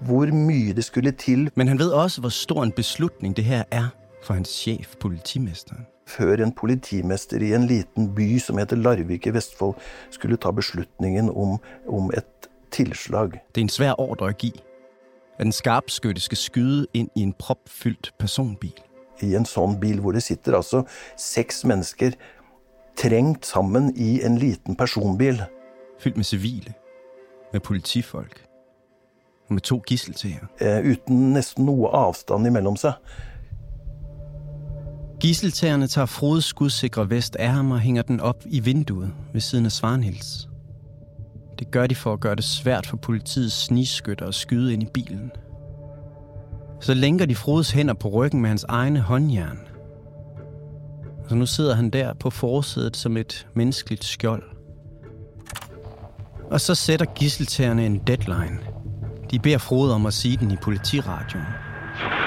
hvor 0.00 0.26
mye 0.26 0.72
det 0.74 0.84
skulle 0.84 1.10
til 1.10 1.50
Men 1.54 1.68
han 1.68 1.78
ved 1.78 1.90
også, 1.90 2.20
hvor 2.20 2.28
stor 2.28 2.62
en 2.62 2.72
beslutning 2.72 3.36
det 3.36 3.44
her 3.44 3.64
er 3.70 3.88
for 4.22 4.34
hans 4.34 4.48
chef, 4.48 4.96
politimesteren. 5.00 5.86
før 6.06 6.36
en 6.36 6.52
politimester 6.52 7.36
i 7.38 7.54
en 7.54 7.66
liten 7.66 8.14
by 8.14 8.38
som 8.38 8.58
heter 8.58 8.76
Larvik 8.76 9.26
i 9.26 9.30
Vestfold 9.30 9.74
skulle 10.10 10.36
ta 10.36 10.50
beslutningen 10.50 11.28
om, 11.30 11.60
om 11.88 12.10
et 12.16 12.48
tilslag. 12.70 13.30
Det 13.30 13.60
er 13.60 13.60
en 13.60 13.68
svær 13.68 14.00
ordre 14.00 14.28
at 14.28 14.38
give. 14.38 14.52
At 15.38 15.46
en 15.46 15.52
skarpskytte 15.52 16.20
skal 16.20 16.38
skyde 16.38 16.86
ind 16.94 17.08
i 17.16 17.20
en 17.20 17.32
propfyldt 17.32 18.14
personbil. 18.18 18.80
I 19.22 19.34
en 19.34 19.46
sånn 19.48 19.78
bil 19.80 20.00
hvor 20.00 20.16
det 20.16 20.22
sitter 20.22 20.56
altså 20.58 20.84
seks 21.16 21.64
mennesker 21.64 22.16
trengt 22.98 23.46
sammen 23.46 23.92
i 23.96 24.18
en 24.26 24.38
liten 24.38 24.76
personbil. 24.76 25.42
Fyldt 26.00 26.16
med 26.16 26.24
civile. 26.24 26.74
Med 27.52 27.60
politifolk. 27.60 28.44
Og 29.48 29.54
med 29.54 29.62
to 29.62 29.82
gisseltager. 29.86 30.46
Eh, 30.60 30.92
uten 30.92 31.32
nesten 31.32 31.64
noe 31.64 31.88
avstand 31.94 32.46
imellom 32.46 32.76
seg. 32.76 32.98
Gisseltagerne 35.20 35.86
tager 35.86 36.06
Frodes 36.06 36.44
skudsikre 36.44 37.10
vest 37.10 37.36
af 37.36 37.48
ham 37.48 37.70
og 37.70 37.80
hænger 37.80 38.02
den 38.02 38.20
op 38.20 38.44
i 38.46 38.60
vinduet 38.60 39.14
ved 39.32 39.40
siden 39.40 39.66
af 39.66 39.72
Svarnhils. 39.72 40.48
Det 41.58 41.70
gør 41.70 41.86
de 41.86 41.94
for 41.94 42.12
at 42.12 42.20
gøre 42.20 42.36
det 42.36 42.44
svært 42.44 42.86
for 42.86 42.96
politiets 42.96 43.54
snigskytter 43.54 44.26
at 44.26 44.34
skyde 44.34 44.72
ind 44.72 44.82
i 44.82 44.86
bilen. 44.94 45.32
Så 46.80 46.94
lænker 46.94 47.26
de 47.26 47.34
Frodes 47.34 47.70
hænder 47.70 47.94
på 47.94 48.08
ryggen 48.08 48.40
med 48.40 48.48
hans 48.48 48.64
egne 48.68 49.00
håndjern. 49.00 49.58
Så 51.28 51.34
nu 51.34 51.46
sidder 51.46 51.74
han 51.74 51.90
der 51.90 52.14
på 52.14 52.30
forsædet 52.30 52.96
som 52.96 53.16
et 53.16 53.46
menneskeligt 53.54 54.04
skjold. 54.04 54.42
Og 56.50 56.60
så 56.60 56.74
sætter 56.74 57.06
gisseltagerne 57.06 57.86
en 57.86 57.98
deadline. 57.98 58.58
De 59.30 59.38
beder 59.38 59.58
Frode 59.58 59.94
om 59.94 60.06
at 60.06 60.14
sige 60.14 60.36
den 60.36 60.50
i 60.50 60.56
politiradioen. 60.56 61.46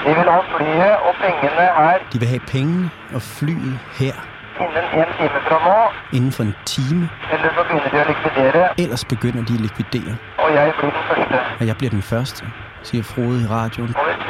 Vi 0.06 0.08
vil 0.08 0.16
ha 0.16 0.40
flyet 0.56 0.96
og 1.06 1.14
pengene 1.22 1.50
her 1.50 1.98
De 2.12 2.18
vil 2.18 2.28
have 2.28 2.40
penge 2.48 2.90
og 3.14 3.22
flyet 3.22 3.78
her 3.98 4.12
innen 4.60 5.00
en 5.00 5.06
time 5.18 5.40
fra 5.48 5.58
nå, 5.68 6.16
inden 6.16 6.32
for 6.32 6.42
en 6.42 6.54
time, 6.66 7.08
eller 7.32 7.48
så 7.48 7.62
begynner 7.62 7.90
de 7.90 7.96
å 8.02 8.06
likvidere, 8.12 8.80
ellers 8.80 9.04
begynder 9.04 9.44
de 9.44 9.54
at 9.54 9.60
likvidere. 9.60 10.16
og 10.38 10.54
jeg 10.54 10.72
blir 10.78 10.90
den 10.90 11.02
første. 11.08 11.38
Og 11.60 11.66
jeg 11.66 11.76
bliver 11.76 11.90
den 11.90 12.02
første, 12.02 12.46
siger 12.82 13.02
Frode 13.02 13.42
i 13.42 13.46
radioen. 13.46 13.94
Over. 13.96 14.21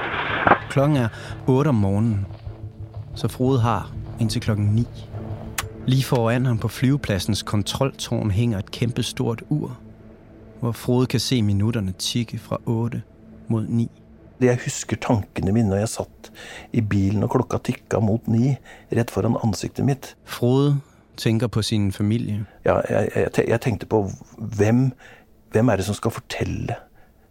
Klokken 0.72 0.96
er 0.96 1.08
8 1.46 1.68
om 1.68 1.74
morgenen, 1.74 2.26
så 3.14 3.28
Frode 3.28 3.60
har 3.60 3.92
indtil 4.20 4.40
klokken 4.40 4.66
9. 4.66 4.86
Lige 5.86 6.04
foran 6.04 6.46
ham 6.46 6.58
på 6.58 6.68
flyvepladsens 6.68 7.42
kontroltårn 7.42 8.30
hænger 8.30 8.58
et 8.58 8.70
kæmpe 8.70 9.02
stort 9.02 9.42
ur, 9.48 9.78
hvor 10.60 10.72
Frode 10.72 11.06
kan 11.06 11.20
se 11.20 11.42
minutterne 11.42 11.92
tikke 11.92 12.38
fra 12.38 12.58
8 12.66 13.02
mod 13.48 13.66
9. 13.68 13.90
Jeg 14.40 14.58
husker 14.64 14.96
tankene 14.96 15.52
mine 15.52 15.68
når 15.68 15.76
jeg 15.76 15.88
satt 15.88 16.32
i 16.72 16.80
bilen 16.80 17.22
og 17.22 17.30
klokka 17.30 17.58
tikka 17.58 18.00
mot 18.00 18.28
ni, 18.28 18.56
rett 18.96 19.10
foran 19.10 19.36
ansiktet 19.44 19.84
mitt. 19.84 20.16
Frode 20.24 20.78
tænker 21.16 21.46
på 21.46 21.62
sin 21.62 21.92
familie. 21.92 22.46
Ja, 22.64 22.80
jeg, 22.90 23.08
jeg, 23.16 23.44
jeg 23.48 23.60
tenkte 23.60 23.86
på 23.86 24.10
hvem, 24.38 24.90
hvem 25.50 25.68
er 25.68 25.76
det 25.76 25.84
som 25.84 25.94
skal 25.94 26.10
fortelle 26.10 26.80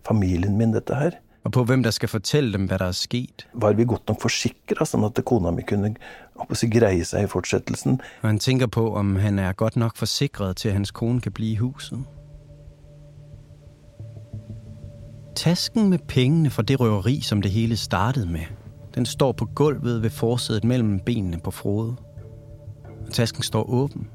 familien 0.06 0.58
min 0.58 0.74
dette 0.78 0.96
her? 0.96 1.18
Og 1.44 1.52
på 1.52 1.64
hvem 1.64 1.84
der 1.84 1.92
skal 1.92 2.10
fortælle 2.10 2.54
dem, 2.54 2.66
hvad 2.66 2.80
der 2.80 2.86
er 2.86 2.92
sket. 2.92 3.48
Var 3.54 3.74
vi 3.74 3.86
godt 3.86 4.08
nok 4.08 4.22
forsikra, 4.22 4.86
sånn 4.86 5.08
at 5.08 5.24
kona 5.26 5.52
mi 5.52 5.64
kunne 5.66 5.96
jeg, 5.96 6.72
greie 6.72 7.06
seg 7.06 7.26
i 7.26 7.28
fortsettelsen? 7.28 8.02
Og 8.22 8.30
han 8.30 8.40
tænker 8.40 8.68
på, 8.68 8.96
om 8.96 9.16
han 9.16 9.40
er 9.40 9.54
godt 9.54 9.76
nok 9.76 9.98
forsikret 9.98 10.58
til, 10.58 10.70
at 10.70 10.74
hans 10.74 10.92
kone 10.92 11.22
kan 11.22 11.32
blive 11.32 11.52
i 11.52 11.56
huset. 11.56 12.04
Tasken 15.36 15.90
med 15.90 16.00
pengene 16.08 16.50
fra 16.50 16.64
det 16.64 16.80
røveri, 16.80 17.22
som 17.22 17.42
det 17.42 17.52
hele 17.52 17.78
startede 17.78 18.26
med, 18.26 18.46
den 18.96 19.06
står 19.06 19.32
på 19.32 19.46
gulvet 19.46 20.02
ved 20.04 20.10
forsædet 20.10 20.64
mellem 20.64 21.00
benene 21.00 21.40
på 21.40 21.52
Frode. 21.52 21.96
Og 23.08 23.14
tasken 23.14 23.44
står 23.44 23.64
åben. 23.64 24.08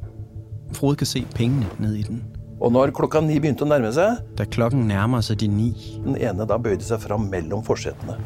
Frode 0.72 0.96
kan 0.96 1.06
se 1.06 1.26
pengene 1.34 1.66
ned 1.78 1.94
i 1.94 2.02
den. 2.02 2.35
Og 2.56 2.72
når 2.72 2.94
klokka 2.96 3.20
ni 3.20 3.36
begynte 3.38 3.66
å 3.66 3.68
nærme 3.68 3.92
seg 3.92 4.22
Da 4.38 4.46
klokken 4.48 4.86
nærmer 4.88 5.20
sig 5.24 5.42
de 5.42 5.48
ni, 5.52 5.70
Den 6.02 6.16
ene 6.16 6.48
da 6.48 6.56
bøyde 6.56 6.84
seg 6.86 7.02
fram 7.04 7.28
mellom 7.32 7.64
forsetene 7.66 8.16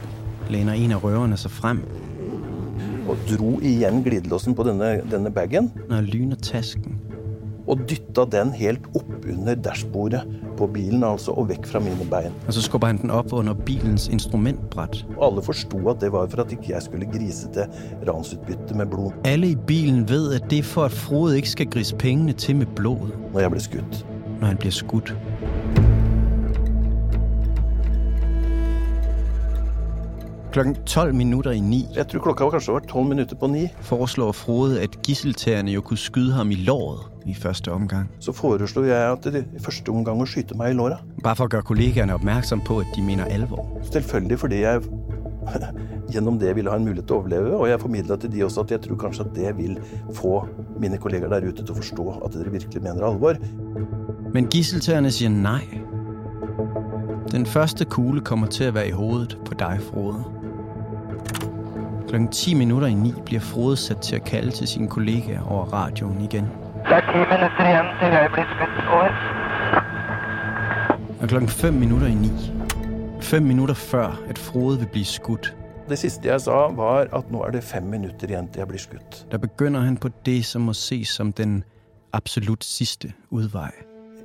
læner 0.51 0.73
en 0.73 0.93
af 0.93 1.05
røverne 1.05 1.37
sig 1.37 1.51
frem 1.51 1.85
og 3.09 3.17
dro 3.27 3.57
igjen 3.63 4.05
glidelåsen 4.05 4.55
på 4.55 4.63
denne, 4.63 5.01
denne 5.11 5.31
bagen. 5.35 5.73
lyner 5.89 6.37
tasken. 6.37 6.99
Og 7.67 7.79
dytta 7.91 8.25
den 8.25 8.53
helt 8.55 8.87
opp 8.95 9.27
under 9.33 9.55
dashbordet 9.55 10.21
på 10.59 10.67
bilen, 10.67 11.03
altså, 11.05 11.33
og 11.33 11.49
vekk 11.49 11.67
fra 11.67 11.81
mine 11.83 12.07
bein. 12.11 12.35
Og 12.47 12.55
så 12.55 12.63
skubber 12.63 12.87
han 12.87 13.01
den 13.03 13.11
op 13.11 13.33
under 13.33 13.55
bilens 13.55 14.09
instrumentbræt. 14.09 15.05
Og 15.17 15.27
alle 15.27 15.43
forsto 15.43 15.89
at 15.91 16.01
det 16.01 16.13
var 16.13 16.27
for 16.27 16.43
at 16.45 16.53
ikke 16.53 16.73
jeg 16.73 16.83
skulle 16.83 17.07
grise 17.07 17.51
til 17.53 17.67
ransutbytte 18.09 18.75
med 18.75 18.87
blod 18.87 19.13
Alle 19.25 19.51
i 19.51 19.57
bilen 19.67 20.09
ved, 20.09 20.35
at 20.35 20.51
det 20.51 20.59
er 20.59 20.63
for, 20.63 20.85
at 20.85 20.93
Frode 20.93 21.37
ikke 21.37 21.51
skal 21.51 21.71
grise 21.71 21.97
pengene 21.97 22.33
til 22.33 22.57
med 22.57 22.67
blod, 22.67 23.11
når 23.33 23.41
jeg 23.41 23.51
ble 23.51 23.61
skutt. 23.61 24.07
Når 24.41 24.47
han 24.47 24.57
bliver 24.57 24.73
skudt. 24.73 25.15
Klokken 30.51 30.75
12 30.87 31.15
minutter 31.15 31.51
i 31.51 31.61
9 31.61 31.87
Jeg 31.97 32.09
tror 32.09 32.21
klokka 32.21 32.45
var 32.45 32.51
kanskje 32.51 32.73
var 32.75 32.87
tolv 32.91 33.07
minutter 33.09 33.37
på 33.37 33.47
ni. 33.47 33.69
foreslår 33.81 34.33
Frode, 34.33 34.81
at 34.81 34.97
gisseltagerne 35.07 35.71
jo 35.71 35.81
kunne 35.81 35.99
skyde 35.99 36.33
ham 36.33 36.51
i 36.51 36.55
låret 36.55 37.07
i 37.27 37.35
første 37.35 37.73
omgang. 37.73 38.11
Så 38.19 38.33
foreslo 38.33 38.83
jeg 38.83 39.13
at 39.13 39.25
det 39.25 39.45
i 39.57 39.63
første 39.63 39.89
omgang 39.89 40.19
å 40.23 40.27
skyte 40.27 40.59
meg 40.59 40.75
i 40.75 40.75
låra. 40.75 40.99
Bare 41.23 41.37
for 41.37 41.45
at 41.45 41.51
gøre 41.51 41.63
kollegaerne 41.63 42.15
opmærksom 42.15 42.65
på, 42.67 42.81
at 42.81 42.91
de 42.97 43.03
mener 43.03 43.31
alvor. 43.31 43.63
Selvfølgelig 43.93 44.39
fordi 44.39 44.61
jeg 44.65 44.83
gjennom 46.13 46.39
det 46.39 46.57
ville 46.57 46.71
ha 46.71 46.77
en 46.81 46.85
mulighet 46.89 47.07
til 47.07 47.17
å 47.17 47.23
overleve, 47.23 47.55
og 47.55 47.69
jeg 47.71 47.81
formidla 47.81 48.19
til 48.19 48.35
de 48.35 48.45
også 48.45 48.67
at 48.67 48.75
jeg 48.75 48.85
tror 48.89 49.01
kanskje 49.05 49.29
at 49.29 49.35
det 49.37 49.57
vil 49.59 49.79
få 50.19 50.41
mine 50.83 50.99
kolleger 50.99 51.31
der 51.31 51.47
ute 51.47 51.63
til 51.63 51.75
å 51.75 51.79
forstå 51.79 52.09
at 52.25 52.35
dere 52.35 52.59
virkelig 52.59 52.83
mener 52.83 53.07
alvor. 53.07 53.39
Men 54.35 54.47
gisseltagerne 54.47 55.11
siger 55.11 55.29
nej. 55.29 55.65
Den 57.33 57.47
første 57.47 57.85
kugle 57.85 58.21
kommer 58.21 58.47
til 58.47 58.65
at 58.65 58.75
være 58.75 58.89
i 58.89 58.91
hovedet 58.91 59.39
på 59.47 59.55
dig, 59.55 59.79
Frode. 59.93 60.25
Klokken 62.09 62.29
10 62.29 62.55
minutter 62.55 62.87
i 62.89 62.95
9 62.95 63.13
bliver 63.25 63.41
Frode 63.41 63.77
sat 63.77 63.99
til 63.99 64.17
at 64.17 64.25
kalde 64.25 64.51
til 64.51 64.69
sine 64.69 64.89
kollegaer 64.89 65.43
over 65.43 65.65
radioen 65.65 66.21
igen. 66.21 66.45
Det 66.45 66.93
er 66.93 67.01
ti 67.01 67.19
minutter 67.19 67.69
igjen 67.69 67.87
til 68.01 68.09
jeg 68.09 68.31
blir 68.33 68.45
skutt. 68.55 68.89
Over. 68.93 69.09
Og 71.23 71.29
klokken 71.29 71.49
5 71.49 71.75
minutter 71.75 72.07
i 72.07 72.15
9. 72.15 72.29
5 73.21 73.43
minutter 73.43 73.75
før, 73.75 74.21
at 74.29 74.39
Frode 74.39 74.79
vil 74.79 74.87
blive 74.87 75.05
skudt, 75.05 75.57
Det 75.89 75.99
siste 75.99 76.29
jeg 76.29 76.41
sa, 76.41 76.51
var 76.51 77.07
at 77.13 77.31
nå 77.31 77.43
er 77.43 77.51
det 77.51 77.63
fem 77.65 77.83
minutter 77.83 78.27
igjen 78.29 78.49
til 78.49 78.59
jeg 78.59 78.69
blir 78.69 78.79
skutt. 78.79 79.27
der 79.31 79.39
begynder 79.39 79.81
han 79.81 79.97
på 79.97 80.09
det, 80.27 80.45
som 80.45 80.63
må 80.63 80.73
ses 80.73 81.09
som 81.09 81.33
den 81.33 81.65
absolut 82.13 82.65
sidste 82.65 83.13
udvej. 83.31 83.71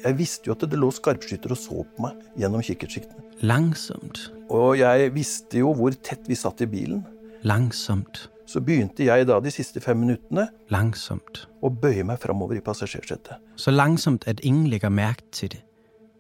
Jeg 0.04 0.18
visste 0.20 0.48
jo 0.50 0.54
at 0.56 0.66
det 0.70 0.78
lå 0.80 0.90
skarpskyttere 0.94 1.56
og 1.56 1.58
så 1.60 1.84
på 1.96 2.04
meg 2.06 2.20
gjennom 2.38 2.62
kikkertsikten. 2.66 3.24
Langsomt, 3.42 4.32
Og 4.50 4.78
jeg 4.78 5.14
visste 5.16 5.58
jo 5.60 5.74
hvor 5.74 5.92
tett 6.04 6.28
vi 6.28 6.36
satt 6.36 6.62
i 6.62 6.66
bilen. 6.66 7.06
langsomt, 7.44 8.30
Så 8.48 8.62
begynte 8.62 9.04
jeg 9.04 9.26
da 9.28 9.40
de 9.40 9.50
siste 9.52 9.82
fem 9.82 9.98
minuttene 9.98 10.48
langsomt. 10.70 11.48
å 11.64 11.70
bøye 11.70 12.04
meg 12.06 12.20
framover 12.20 12.56
i 12.56 12.62
passasjersetet. 12.62 13.38
Så 13.56 13.72
langsomt, 13.72 14.28
at 14.28 14.40
ingen 14.44 14.68
lægger 14.70 14.90
mærke 14.90 15.24
til 15.32 15.50
det, 15.50 15.64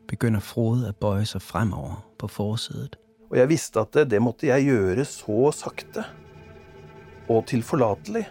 begynder 0.07 0.39
Frode 0.39 0.87
at 0.89 0.95
bøje 0.95 1.25
sig 1.25 1.41
fremover 1.41 2.03
på 2.17 2.27
forsædet. 2.27 2.95
Og 3.29 3.37
jeg 3.37 3.49
visste 3.49 3.79
at 3.79 3.91
det, 3.93 4.09
det 4.11 4.21
måtte 4.21 4.47
jeg 4.47 4.65
gjøre 4.65 5.05
så 5.05 5.51
sakte 5.51 6.03
og 7.29 7.45
tilforlatelig 7.47 8.25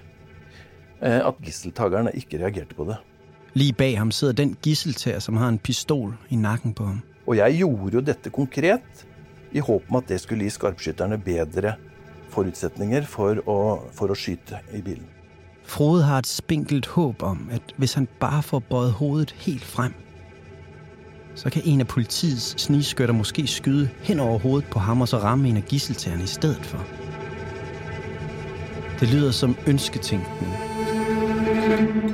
eh, 1.02 1.20
at 1.26 1.34
gisseltakerne 1.42 2.12
ikke 2.14 2.38
reagerte 2.38 2.74
på 2.74 2.84
det. 2.88 2.96
Lige 3.54 3.72
bag 3.72 3.98
ham 3.98 4.10
sidder 4.10 4.32
den 4.32 4.56
gisseltager, 4.62 5.18
som 5.18 5.36
har 5.36 5.48
en 5.48 5.58
pistol 5.58 6.14
i 6.30 6.36
nakken 6.36 6.74
på 6.74 6.84
ham. 6.84 7.00
Og 7.26 7.36
jeg 7.36 7.56
gjorde 7.56 7.94
jo 7.94 8.00
dette 8.00 8.30
konkret 8.30 9.06
i 9.52 9.58
håp 9.58 9.82
om 9.90 9.96
at 9.96 10.08
det 10.08 10.20
skulle 10.20 10.44
gi 10.44 10.50
skarpskytterne 10.50 11.18
bedre 11.18 11.74
forutsetninger 12.34 13.06
for 13.06 13.38
å, 13.46 13.58
for 13.94 14.10
å 14.10 14.16
skyte 14.18 14.58
i 14.74 14.82
bilen. 14.82 15.06
Frode 15.64 16.02
har 16.04 16.18
et 16.24 16.28
spinkelt 16.28 16.86
håb 16.96 17.22
om, 17.22 17.46
at 17.52 17.72
hvis 17.78 17.94
han 17.94 18.08
bare 18.20 18.42
får 18.42 18.64
bøjet 18.70 18.92
hovedet 18.92 19.30
helt 19.46 19.64
frem, 19.64 19.94
så 21.34 21.50
kan 21.50 21.62
en 21.64 21.80
af 21.80 21.86
politiets 21.86 22.54
snigskytter 22.62 23.14
måske 23.14 23.46
skyde 23.46 23.88
hen 24.02 24.20
over 24.20 24.38
hovedet 24.38 24.70
på 24.70 24.78
ham 24.78 25.00
og 25.00 25.08
så 25.08 25.18
ramme 25.18 25.48
en 25.48 25.56
af 25.56 25.64
gisseltagerne 25.64 26.22
i 26.22 26.26
stedet 26.26 26.66
for. 26.66 26.84
Det 29.00 29.08
lyder 29.12 29.30
som 29.30 29.56
ønsketænkning. 29.66 30.52
Det 31.44 32.13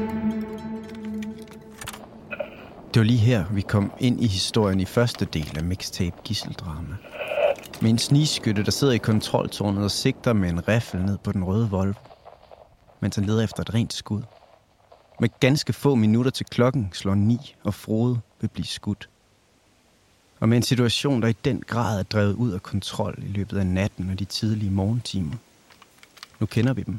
var 3.01 3.05
lige 3.05 3.19
her, 3.19 3.45
vi 3.53 3.61
kom 3.61 3.93
ind 4.01 4.25
i 4.25 4.27
historien 4.27 4.81
i 4.81 4.85
første 4.85 5.25
del 5.25 5.53
af 5.57 5.65
Mixtape 5.65 6.17
Gisseldrama. 6.25 6.97
Med 7.83 7.91
en 7.91 7.99
snigskytte, 7.99 8.65
der 8.65 8.71
sidder 8.71 8.93
i 8.93 8.99
kontroltårnet 8.99 9.85
og 9.85 9.91
sigter 9.91 10.33
med 10.33 10.51
en 10.51 10.69
riffel 10.69 11.05
ned 11.05 11.19
på 11.19 11.33
den 11.33 11.45
røde 11.45 11.71
Volvo, 11.71 12.01
mens 13.01 13.17
han 13.17 13.25
leder 13.25 13.45
efter 13.45 13.61
et 13.61 13.75
rent 13.75 13.93
skud. 13.93 14.23
Med 15.21 15.29
ganske 15.41 15.73
få 15.73 15.95
minutter 15.95 16.31
til 16.31 16.47
klokken 16.47 16.91
slår 16.93 17.15
ni, 17.15 17.55
og 17.65 17.75
Frode 17.75 18.21
vil 18.41 18.49
blive 18.49 18.67
skudt. 18.67 19.09
Og 20.41 20.49
med 20.49 20.57
en 20.57 20.63
situation, 20.63 21.23
der 21.23 21.29
i 21.29 21.37
den 21.45 21.63
grad 21.67 21.99
er 21.99 22.03
drevet 22.03 22.35
ud 22.35 22.53
af 22.53 22.63
kontrol 22.63 23.19
i 23.23 23.33
løbet 23.33 23.59
af 23.59 23.67
natten 23.67 24.11
og 24.11 24.19
de 24.19 24.25
tidlige 24.25 24.71
morgentimer. 24.71 25.37
Nu 26.41 26.47
kender 26.47 26.73
vi 26.73 26.83
dem, 26.83 26.99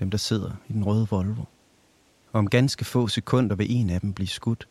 dem 0.00 0.10
der 0.10 0.18
sidder 0.18 0.50
i 0.68 0.72
den 0.72 0.84
røde 0.84 1.06
Volvo. 1.10 1.42
Og 2.32 2.38
om 2.38 2.50
ganske 2.50 2.84
få 2.84 3.08
sekunder 3.08 3.56
vil 3.56 3.72
en 3.72 3.90
af 3.90 4.00
dem 4.00 4.12
blive 4.12 4.28
skudt. 4.28 4.66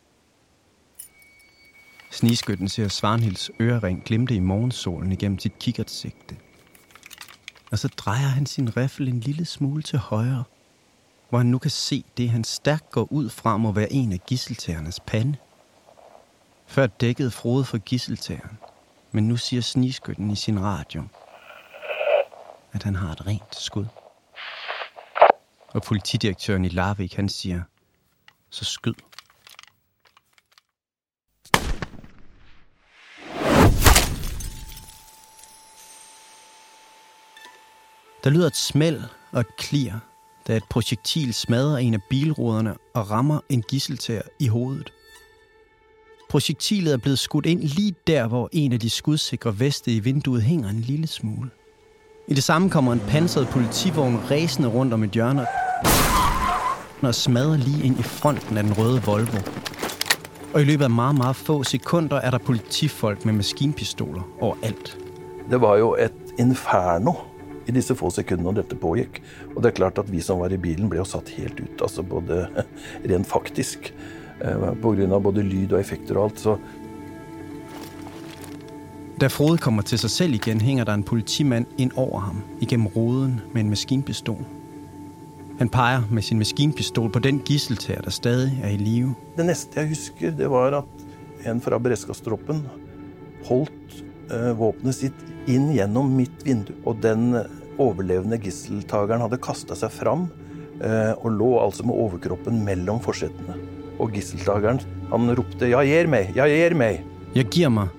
Snigskytten 2.13 2.69
ser 2.69 2.87
Svarnhilds 2.87 3.51
ørering 3.59 4.03
glimte 4.03 4.35
i 4.35 4.39
morgensolen 4.39 5.11
igennem 5.11 5.39
sit 5.39 5.59
kikkertsigte. 5.59 6.37
Og 7.71 7.79
så 7.79 7.87
drejer 7.87 8.27
han 8.27 8.45
sin 8.45 8.77
riffel 8.77 9.07
en 9.07 9.19
lille 9.19 9.45
smule 9.45 9.83
til 9.83 9.99
højre, 9.99 10.43
hvor 11.29 11.37
han 11.37 11.47
nu 11.47 11.57
kan 11.57 11.71
se 11.71 12.03
det, 12.17 12.29
han 12.29 12.43
stærkt 12.43 12.91
går 12.91 13.07
ud 13.11 13.29
fra 13.29 13.57
må 13.57 13.71
være 13.71 13.93
en 13.93 14.13
af 14.13 14.19
gisseltagernes 14.27 14.99
pande. 14.99 15.35
Før 16.67 16.87
dækkede 16.87 17.31
Frode 17.31 17.65
for 17.65 17.77
gisseltageren, 17.77 18.57
men 19.11 19.27
nu 19.27 19.37
siger 19.37 19.61
snigskytten 19.61 20.31
i 20.31 20.35
sin 20.35 20.63
radio, 20.63 21.03
at 22.71 22.83
han 22.83 22.95
har 22.95 23.11
et 23.11 23.27
rent 23.27 23.55
skud. 23.55 23.85
Og 25.67 25.81
politidirektøren 25.81 26.65
i 26.65 26.69
Larvik, 26.69 27.15
han 27.15 27.29
siger, 27.29 27.61
så 28.49 28.65
skyd. 28.65 28.93
Der 38.23 38.29
lyder 38.29 38.47
et 38.47 38.55
smæld 38.55 39.01
og 39.31 39.39
et 39.39 39.57
klir, 39.57 39.93
da 40.47 40.57
et 40.57 40.63
projektil 40.69 41.33
smadrer 41.33 41.77
en 41.77 41.93
af 41.93 41.99
bilruderne 42.09 42.75
og 42.93 43.11
rammer 43.11 43.39
en 43.49 43.61
gisseltager 43.61 44.21
i 44.39 44.47
hovedet. 44.47 44.93
Projektilet 46.29 46.93
er 46.93 46.97
blevet 46.97 47.19
skudt 47.19 47.45
ind 47.45 47.61
lige 47.61 47.95
der, 48.07 48.27
hvor 48.27 48.49
en 48.51 48.73
af 48.73 48.79
de 48.79 48.89
skudsikre 48.89 49.59
veste 49.59 49.91
i 49.91 49.99
vinduet 49.99 50.41
hænger 50.41 50.69
en 50.69 50.79
lille 50.79 51.07
smule. 51.07 51.49
I 52.27 52.33
det 52.33 52.43
samme 52.43 52.69
kommer 52.69 52.93
en 52.93 52.99
pansret 52.99 53.47
politivogn 53.47 54.17
ræsende 54.31 54.69
rundt 54.69 54.93
om 54.93 55.03
et 55.03 55.11
hjørne 55.11 55.45
og 57.01 57.15
smadrer 57.15 57.57
lige 57.57 57.83
ind 57.83 57.99
i 57.99 58.03
fronten 58.03 58.57
af 58.57 58.63
den 58.63 58.73
røde 58.77 59.03
Volvo. 59.03 59.37
Og 60.53 60.61
i 60.61 60.63
løbet 60.63 60.83
af 60.83 60.89
meget, 60.89 61.15
meget 61.15 61.35
få 61.35 61.63
sekunder 61.63 62.17
er 62.17 62.31
der 62.31 62.37
politifolk 62.37 63.25
med 63.25 63.33
maskinpistoler 63.33 64.21
overalt. 64.39 64.97
Det 65.49 65.61
var 65.61 65.75
jo 65.77 65.95
et 65.95 66.13
inferno 66.39 67.13
i 67.67 67.75
disse 67.75 67.95
få 67.95 68.11
sekundene 68.13 68.55
dette 68.59 68.75
pågikk. 68.79 69.21
Og 69.55 69.61
det 69.63 69.71
er 69.71 69.79
klart 69.81 69.99
at 70.01 70.11
vi 70.11 70.21
som 70.21 70.41
var 70.43 70.53
i 70.53 70.61
bilen, 70.61 70.89
ble 70.91 71.01
jo 71.01 71.07
satt 71.07 71.29
helt 71.37 71.59
ut. 71.59 71.81
Altså 71.81 72.03
både 72.03 72.47
rent 73.09 73.27
faktisk. 73.29 73.93
Eh, 74.41 74.71
Pga. 74.81 75.19
både 75.19 75.43
lyd 75.43 75.73
og 75.73 75.79
effekter 75.79 76.17
og 76.17 76.31
alt. 76.31 76.39
Så 76.39 76.57
Da 79.21 79.27
Frode 79.27 79.57
kommer 79.57 79.81
til 79.81 79.99
sig 79.99 80.09
selv 80.09 80.33
igen, 80.33 80.61
hænger 80.61 80.83
der 80.83 80.93
en 80.93 81.03
politimand 81.03 81.65
ind 81.77 81.91
over 81.95 82.19
ham 82.19 82.43
igennem 82.61 82.87
roden 82.87 83.41
med 83.53 83.61
en 83.61 83.69
maskinpistol. 83.69 84.45
Han 85.59 85.69
peger 85.69 86.01
med 86.11 86.21
sin 86.21 86.37
maskinpistol 86.37 87.11
på 87.11 87.19
den 87.19 87.39
gisseltager, 87.39 88.01
der 88.01 88.09
stadig 88.09 88.59
er 88.63 88.69
i 88.69 88.77
live. 88.77 89.15
Det 89.37 89.45
neste 89.45 89.79
jeg 89.79 89.87
husker, 89.89 90.31
det 90.31 90.49
var 90.49 90.77
at 90.77 90.83
en 91.51 91.61
fra 91.61 91.77
beredskapstroppen 91.77 92.65
holdt 93.45 93.82
Eh, 94.31 94.51
våpenet 94.55 94.95
sitt 94.95 95.49
inn 95.51 95.71
gjennom 95.75 96.13
mitt 96.15 96.45
vindu. 96.47 96.71
Og 96.87 97.01
den 97.03 97.33
eh, 97.35 97.49
overlevende 97.81 98.39
gisseltakeren 98.41 99.23
hadde 99.25 99.41
kasta 99.43 99.75
seg 99.75 99.91
fram 99.91 100.27
eh, 100.79 101.11
og 101.17 101.33
lå 101.35 101.49
altså 101.63 101.85
med 101.87 101.97
overkroppen 102.05 102.61
mellom 102.63 103.01
forsetene. 103.03 103.57
Og 103.99 104.15
gisseltakeren 104.15 104.79
han 105.11 105.35
ropte 105.35 105.67
'Jeg 105.69 105.89
gir 105.91 106.07
meg! 106.07 106.31
Jeg 106.35 106.49
gir 106.49 106.77
meg!' 106.77 107.03
Jeg 107.33 107.49
gir 107.49 107.69
mig, 107.69 107.89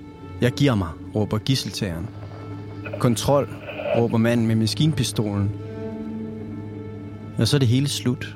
jeg 0.41 0.53
gir 0.55 0.77
mig, 0.79 0.95
råber 1.15 1.39
gisseltakeren. 1.45 2.09
Kontroll! 3.01 3.49
råber 3.95 4.19
manden 4.19 4.47
med 4.47 4.57
maskinpistolen. 4.57 5.51
Og 7.39 7.49
så 7.49 7.57
er 7.57 7.61
det 7.63 7.69
hele 7.69 7.89
slut. 7.89 8.27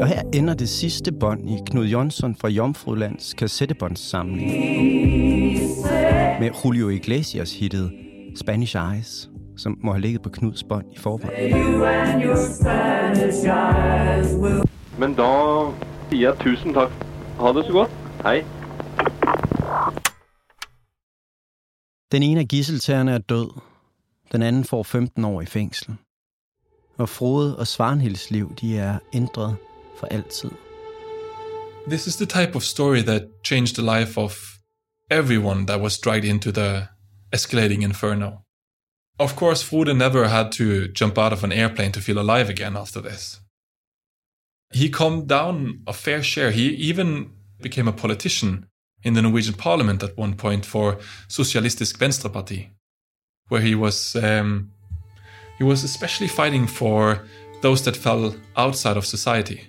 Og 0.00 0.06
her 0.08 0.22
ender 0.34 0.54
det 0.54 0.68
sidste 0.68 1.12
bånd 1.12 1.50
i 1.50 1.58
Knud 1.66 1.84
Jonsson 1.84 2.34
fra 2.34 2.48
Jomfrulands 2.48 3.34
kassettebåndssamling. 3.34 4.50
Med 6.40 6.50
Julio 6.64 6.88
Iglesias 6.88 7.54
hittet 7.54 7.92
Spanish 8.36 8.76
Eyes, 8.76 9.30
som 9.56 9.78
må 9.84 9.92
have 9.92 10.00
ligget 10.00 10.22
på 10.22 10.28
Knuds 10.28 10.64
bånd 10.64 10.86
i 10.92 10.98
forvejen. 10.98 11.52
Men 14.98 15.14
da 15.14 15.30
sier 16.10 16.28
jeg 16.28 16.38
tusen 16.40 16.74
takk. 16.74 16.92
Ha 17.40 17.52
det 17.52 17.64
så 17.66 17.72
godt. 17.72 17.90
Hej. 18.22 18.44
Den 22.12 22.22
ene 22.22 22.40
af 22.40 22.48
gisseltagerne 22.48 23.12
er 23.12 23.18
død. 23.18 23.50
Den 24.32 24.42
anden 24.42 24.64
får 24.64 24.82
15 24.82 25.24
år 25.24 25.40
i 25.40 25.46
fængsel. 25.46 25.96
Og 26.98 27.08
Frode 27.08 27.58
og 27.58 27.66
Svarnhilds 27.66 28.30
liv, 28.30 28.54
de 28.60 28.78
er 28.78 28.98
ændret 29.12 29.56
for 29.98 30.06
altid. 30.06 30.50
This 31.88 32.06
is 32.06 32.16
the 32.16 32.26
type 32.26 32.54
of 32.54 32.62
story 32.62 33.00
that 33.00 33.22
changed 33.44 33.74
the 33.74 33.98
life 33.98 34.20
of 34.20 34.32
everyone 35.10 35.66
that 35.66 35.80
was 35.80 35.98
dragged 35.98 36.24
into 36.24 36.50
the 36.50 36.86
escalating 37.36 37.82
inferno. 37.82 38.30
Of 39.18 39.36
course, 39.36 39.64
Frode 39.64 39.94
never 39.94 40.28
had 40.28 40.52
to 40.52 40.88
jump 41.00 41.18
out 41.18 41.32
of 41.32 41.44
an 41.44 41.52
airplane 41.52 41.92
to 41.92 42.00
feel 42.00 42.18
alive 42.18 42.48
again 42.48 42.76
after 42.76 43.00
this. 43.02 43.40
He 44.72 44.90
calmed 44.90 45.28
down 45.28 45.82
a 45.86 45.92
fair 45.92 46.22
share. 46.22 46.50
He 46.50 46.68
even 46.90 47.30
became 47.60 47.88
a 47.88 47.92
politician 47.92 48.66
in 49.02 49.14
the 49.14 49.22
Norwegian 49.22 49.54
parliament 49.54 50.02
at 50.02 50.16
one 50.16 50.34
point 50.34 50.66
for 50.66 50.98
Socialistisk 51.28 51.98
Venstreparti, 51.98 52.70
where 53.48 53.60
he 53.60 53.74
was 53.74 54.14
um, 54.16 54.70
he 55.58 55.64
was 55.64 55.84
especially 55.84 56.28
fighting 56.28 56.66
for 56.66 57.26
those 57.60 57.84
that 57.84 57.96
fell 57.96 58.34
outside 58.56 58.96
of 58.96 59.04
society. 59.04 59.68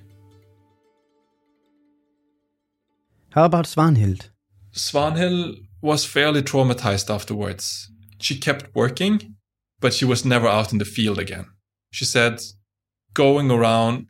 How 3.32 3.45
about 3.45 3.65
Svanhild? 3.65 4.30
Svanhild 4.73 5.56
was 5.82 6.06
fairly 6.06 6.41
traumatized 6.41 7.13
afterwards. 7.13 7.91
She 8.19 8.38
kept 8.38 8.73
working, 8.75 9.36
but 9.80 9.93
she 9.93 10.06
was 10.06 10.25
never 10.25 10.47
out 10.47 10.71
in 10.71 10.78
the 10.78 10.86
field 10.86 11.17
again. 11.19 11.47
She 11.91 12.06
said 12.06 12.41
going 13.13 13.49
around, 13.49 14.08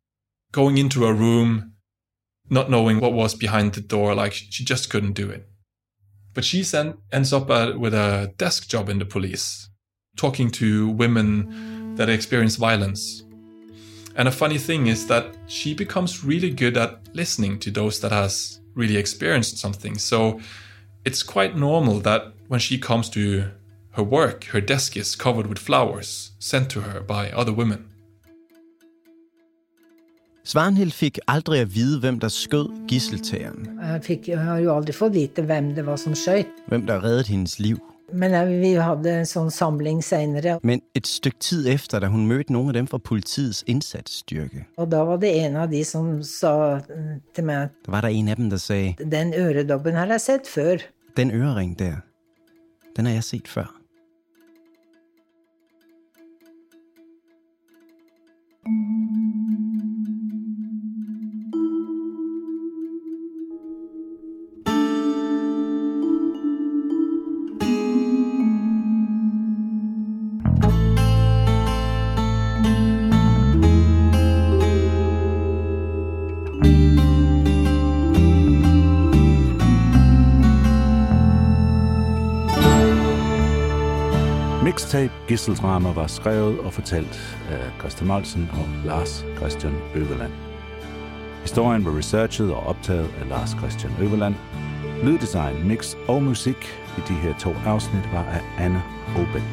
going 0.51 0.77
into 0.77 1.05
a 1.05 1.13
room, 1.13 1.73
not 2.49 2.69
knowing 2.69 2.99
what 2.99 3.13
was 3.13 3.35
behind 3.35 3.73
the 3.73 3.81
door, 3.81 4.15
like 4.15 4.33
she 4.33 4.65
just 4.65 4.89
couldn't 4.89 5.13
do 5.13 5.29
it. 5.29 5.47
But 6.33 6.43
she 6.43 6.65
ends 7.11 7.31
up 7.31 7.47
with 7.77 7.93
a 7.93 8.33
desk 8.37 8.67
job 8.67 8.89
in 8.89 8.99
the 8.99 9.05
police, 9.05 9.68
talking 10.19 10.51
to 10.51 10.89
women 10.89 11.95
that 11.95 12.09
experience 12.09 12.55
violence. 12.57 13.23
And 14.15 14.27
a 14.27 14.31
funny 14.31 14.57
thing 14.57 14.87
is 14.87 15.07
that 15.07 15.25
she 15.47 15.73
becomes 15.73 16.25
really 16.25 16.49
good 16.49 16.75
at 16.77 16.91
listening 17.13 17.59
to 17.59 17.71
those 17.71 17.99
that 18.01 18.11
has 18.11 18.59
really 18.75 18.97
experienced 18.97 19.57
something. 19.57 19.97
So 19.97 20.39
it's 21.05 21.23
quite 21.23 21.55
normal 21.55 21.99
that 22.01 22.21
when 22.47 22.59
she 22.59 22.77
comes 22.77 23.09
to 23.11 23.45
her 23.91 24.03
work, 24.03 24.45
her 24.45 24.61
desk 24.61 24.97
is 24.97 25.15
covered 25.15 25.47
with 25.47 25.57
flowers 25.57 26.31
sent 26.39 26.69
to 26.71 26.81
her 26.81 26.99
by 27.01 27.31
other 27.31 27.53
women. 27.53 27.85
Svanhild 30.43 30.93
fik 30.93 31.19
aldrig 31.27 31.61
at 31.61 31.75
vide, 31.75 31.99
hvem 31.99 32.19
der 32.19 32.27
skød 32.27 32.87
gisseltageren. 32.87 33.69
Jeg, 33.81 34.03
fikk, 34.03 34.27
jeg 34.27 34.39
har 34.39 34.57
jo 34.57 34.73
aldri 34.75 34.95
fått 34.97 35.13
vite 35.13 35.43
hvem 35.45 35.75
det 35.75 35.85
var 35.85 35.99
som 36.01 36.15
skjøt. 36.17 36.49
Hvem 36.67 36.87
der 36.87 37.03
reddede 37.03 37.27
hendes 37.27 37.59
liv. 37.59 37.77
Men 38.13 38.61
vi 38.61 38.73
hadde 38.73 39.11
en 39.19 39.25
sånn 39.25 39.51
samling 39.51 40.03
senere, 40.03 40.59
Men 40.63 40.81
et 40.95 41.07
stykke 41.07 41.39
tid 41.39 41.67
efter, 41.67 41.99
da 41.99 42.07
hun 42.07 42.27
mødte 42.27 42.53
nogle 42.53 42.69
af 42.69 42.73
dem 42.73 42.87
fra 42.87 42.97
politiets 42.97 43.63
indsatsstyrke, 43.67 44.65
og 44.77 44.91
da 44.91 45.03
var 45.03 45.17
det 45.17 45.33
en 45.45 45.55
av 45.55 45.69
de 45.71 45.83
som 45.85 46.23
sa 46.23 46.79
mm, 46.89 47.21
til 47.35 47.49
at 47.49 47.69
der 47.85 47.91
var 47.91 48.01
der 48.01 48.07
en 48.07 48.27
af 48.27 48.35
dem, 48.35 48.49
der 48.49 48.57
sagde, 48.57 48.95
den 49.11 49.33
øredobben 49.33 49.93
har 49.95 50.05
jeg 50.05 50.21
sett 50.21 50.47
før. 50.47 50.77
den 51.17 51.31
ørering 51.31 51.79
der, 51.79 51.95
den 52.95 53.05
har 53.05 53.13
jeg 53.13 53.23
set 53.23 53.47
før. 53.47 53.75
Mixtape 84.89 85.13
Gisseldrama 85.27 85.91
var 85.91 86.07
skrevet 86.07 86.59
og 86.59 86.73
fortalt 86.73 87.37
af 87.49 87.79
Christian 87.79 88.07
Molsen 88.07 88.49
og 88.53 88.85
Lars 88.85 89.25
Christian 89.37 89.73
Øverland. 89.95 90.31
Historien 91.41 91.85
var 91.85 91.97
researchet 91.97 92.51
og 92.51 92.67
optaget 92.67 93.09
af 93.21 93.29
Lars 93.29 93.49
Christian 93.49 93.93
Øverland. 94.01 94.35
Lyddesign, 95.03 95.67
mix 95.67 95.95
og 96.07 96.23
musik 96.23 96.55
i 96.97 97.01
de 97.07 97.13
her 97.13 97.33
to 97.39 97.53
afsnit 97.65 98.03
var 98.13 98.23
af 98.23 98.41
Anna 98.57 98.81
Oben. 99.15 99.43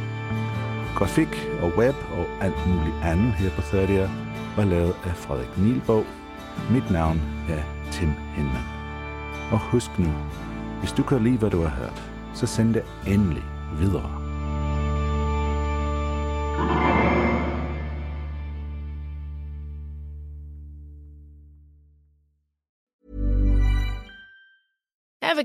Grafik 0.95 1.49
og 1.63 1.73
web 1.79 1.95
og 2.13 2.45
alt 2.45 2.67
muligt 2.67 2.97
andet 3.05 3.33
her 3.33 3.51
på 3.51 3.61
30'er 3.61 4.09
var 4.57 4.65
lavet 4.65 4.95
af 5.05 5.17
Frederik 5.17 5.59
Nielbog. 5.59 6.05
Mit 6.71 6.91
navn 6.91 7.21
er 7.49 7.63
Tim 7.93 8.13
Hinman. 8.35 8.63
Og 9.53 9.59
husk 9.59 9.99
nu, 9.99 10.13
hvis 10.81 10.93
du 10.93 11.03
kan 11.03 11.25
lide, 11.25 11.39
hvad 11.39 11.51
du 11.51 11.63
har 11.63 11.77
hørt, 11.77 12.03
så 12.35 12.47
send 12.47 12.75
det 12.75 12.83
endelig 13.07 13.45
videre. 13.79 14.26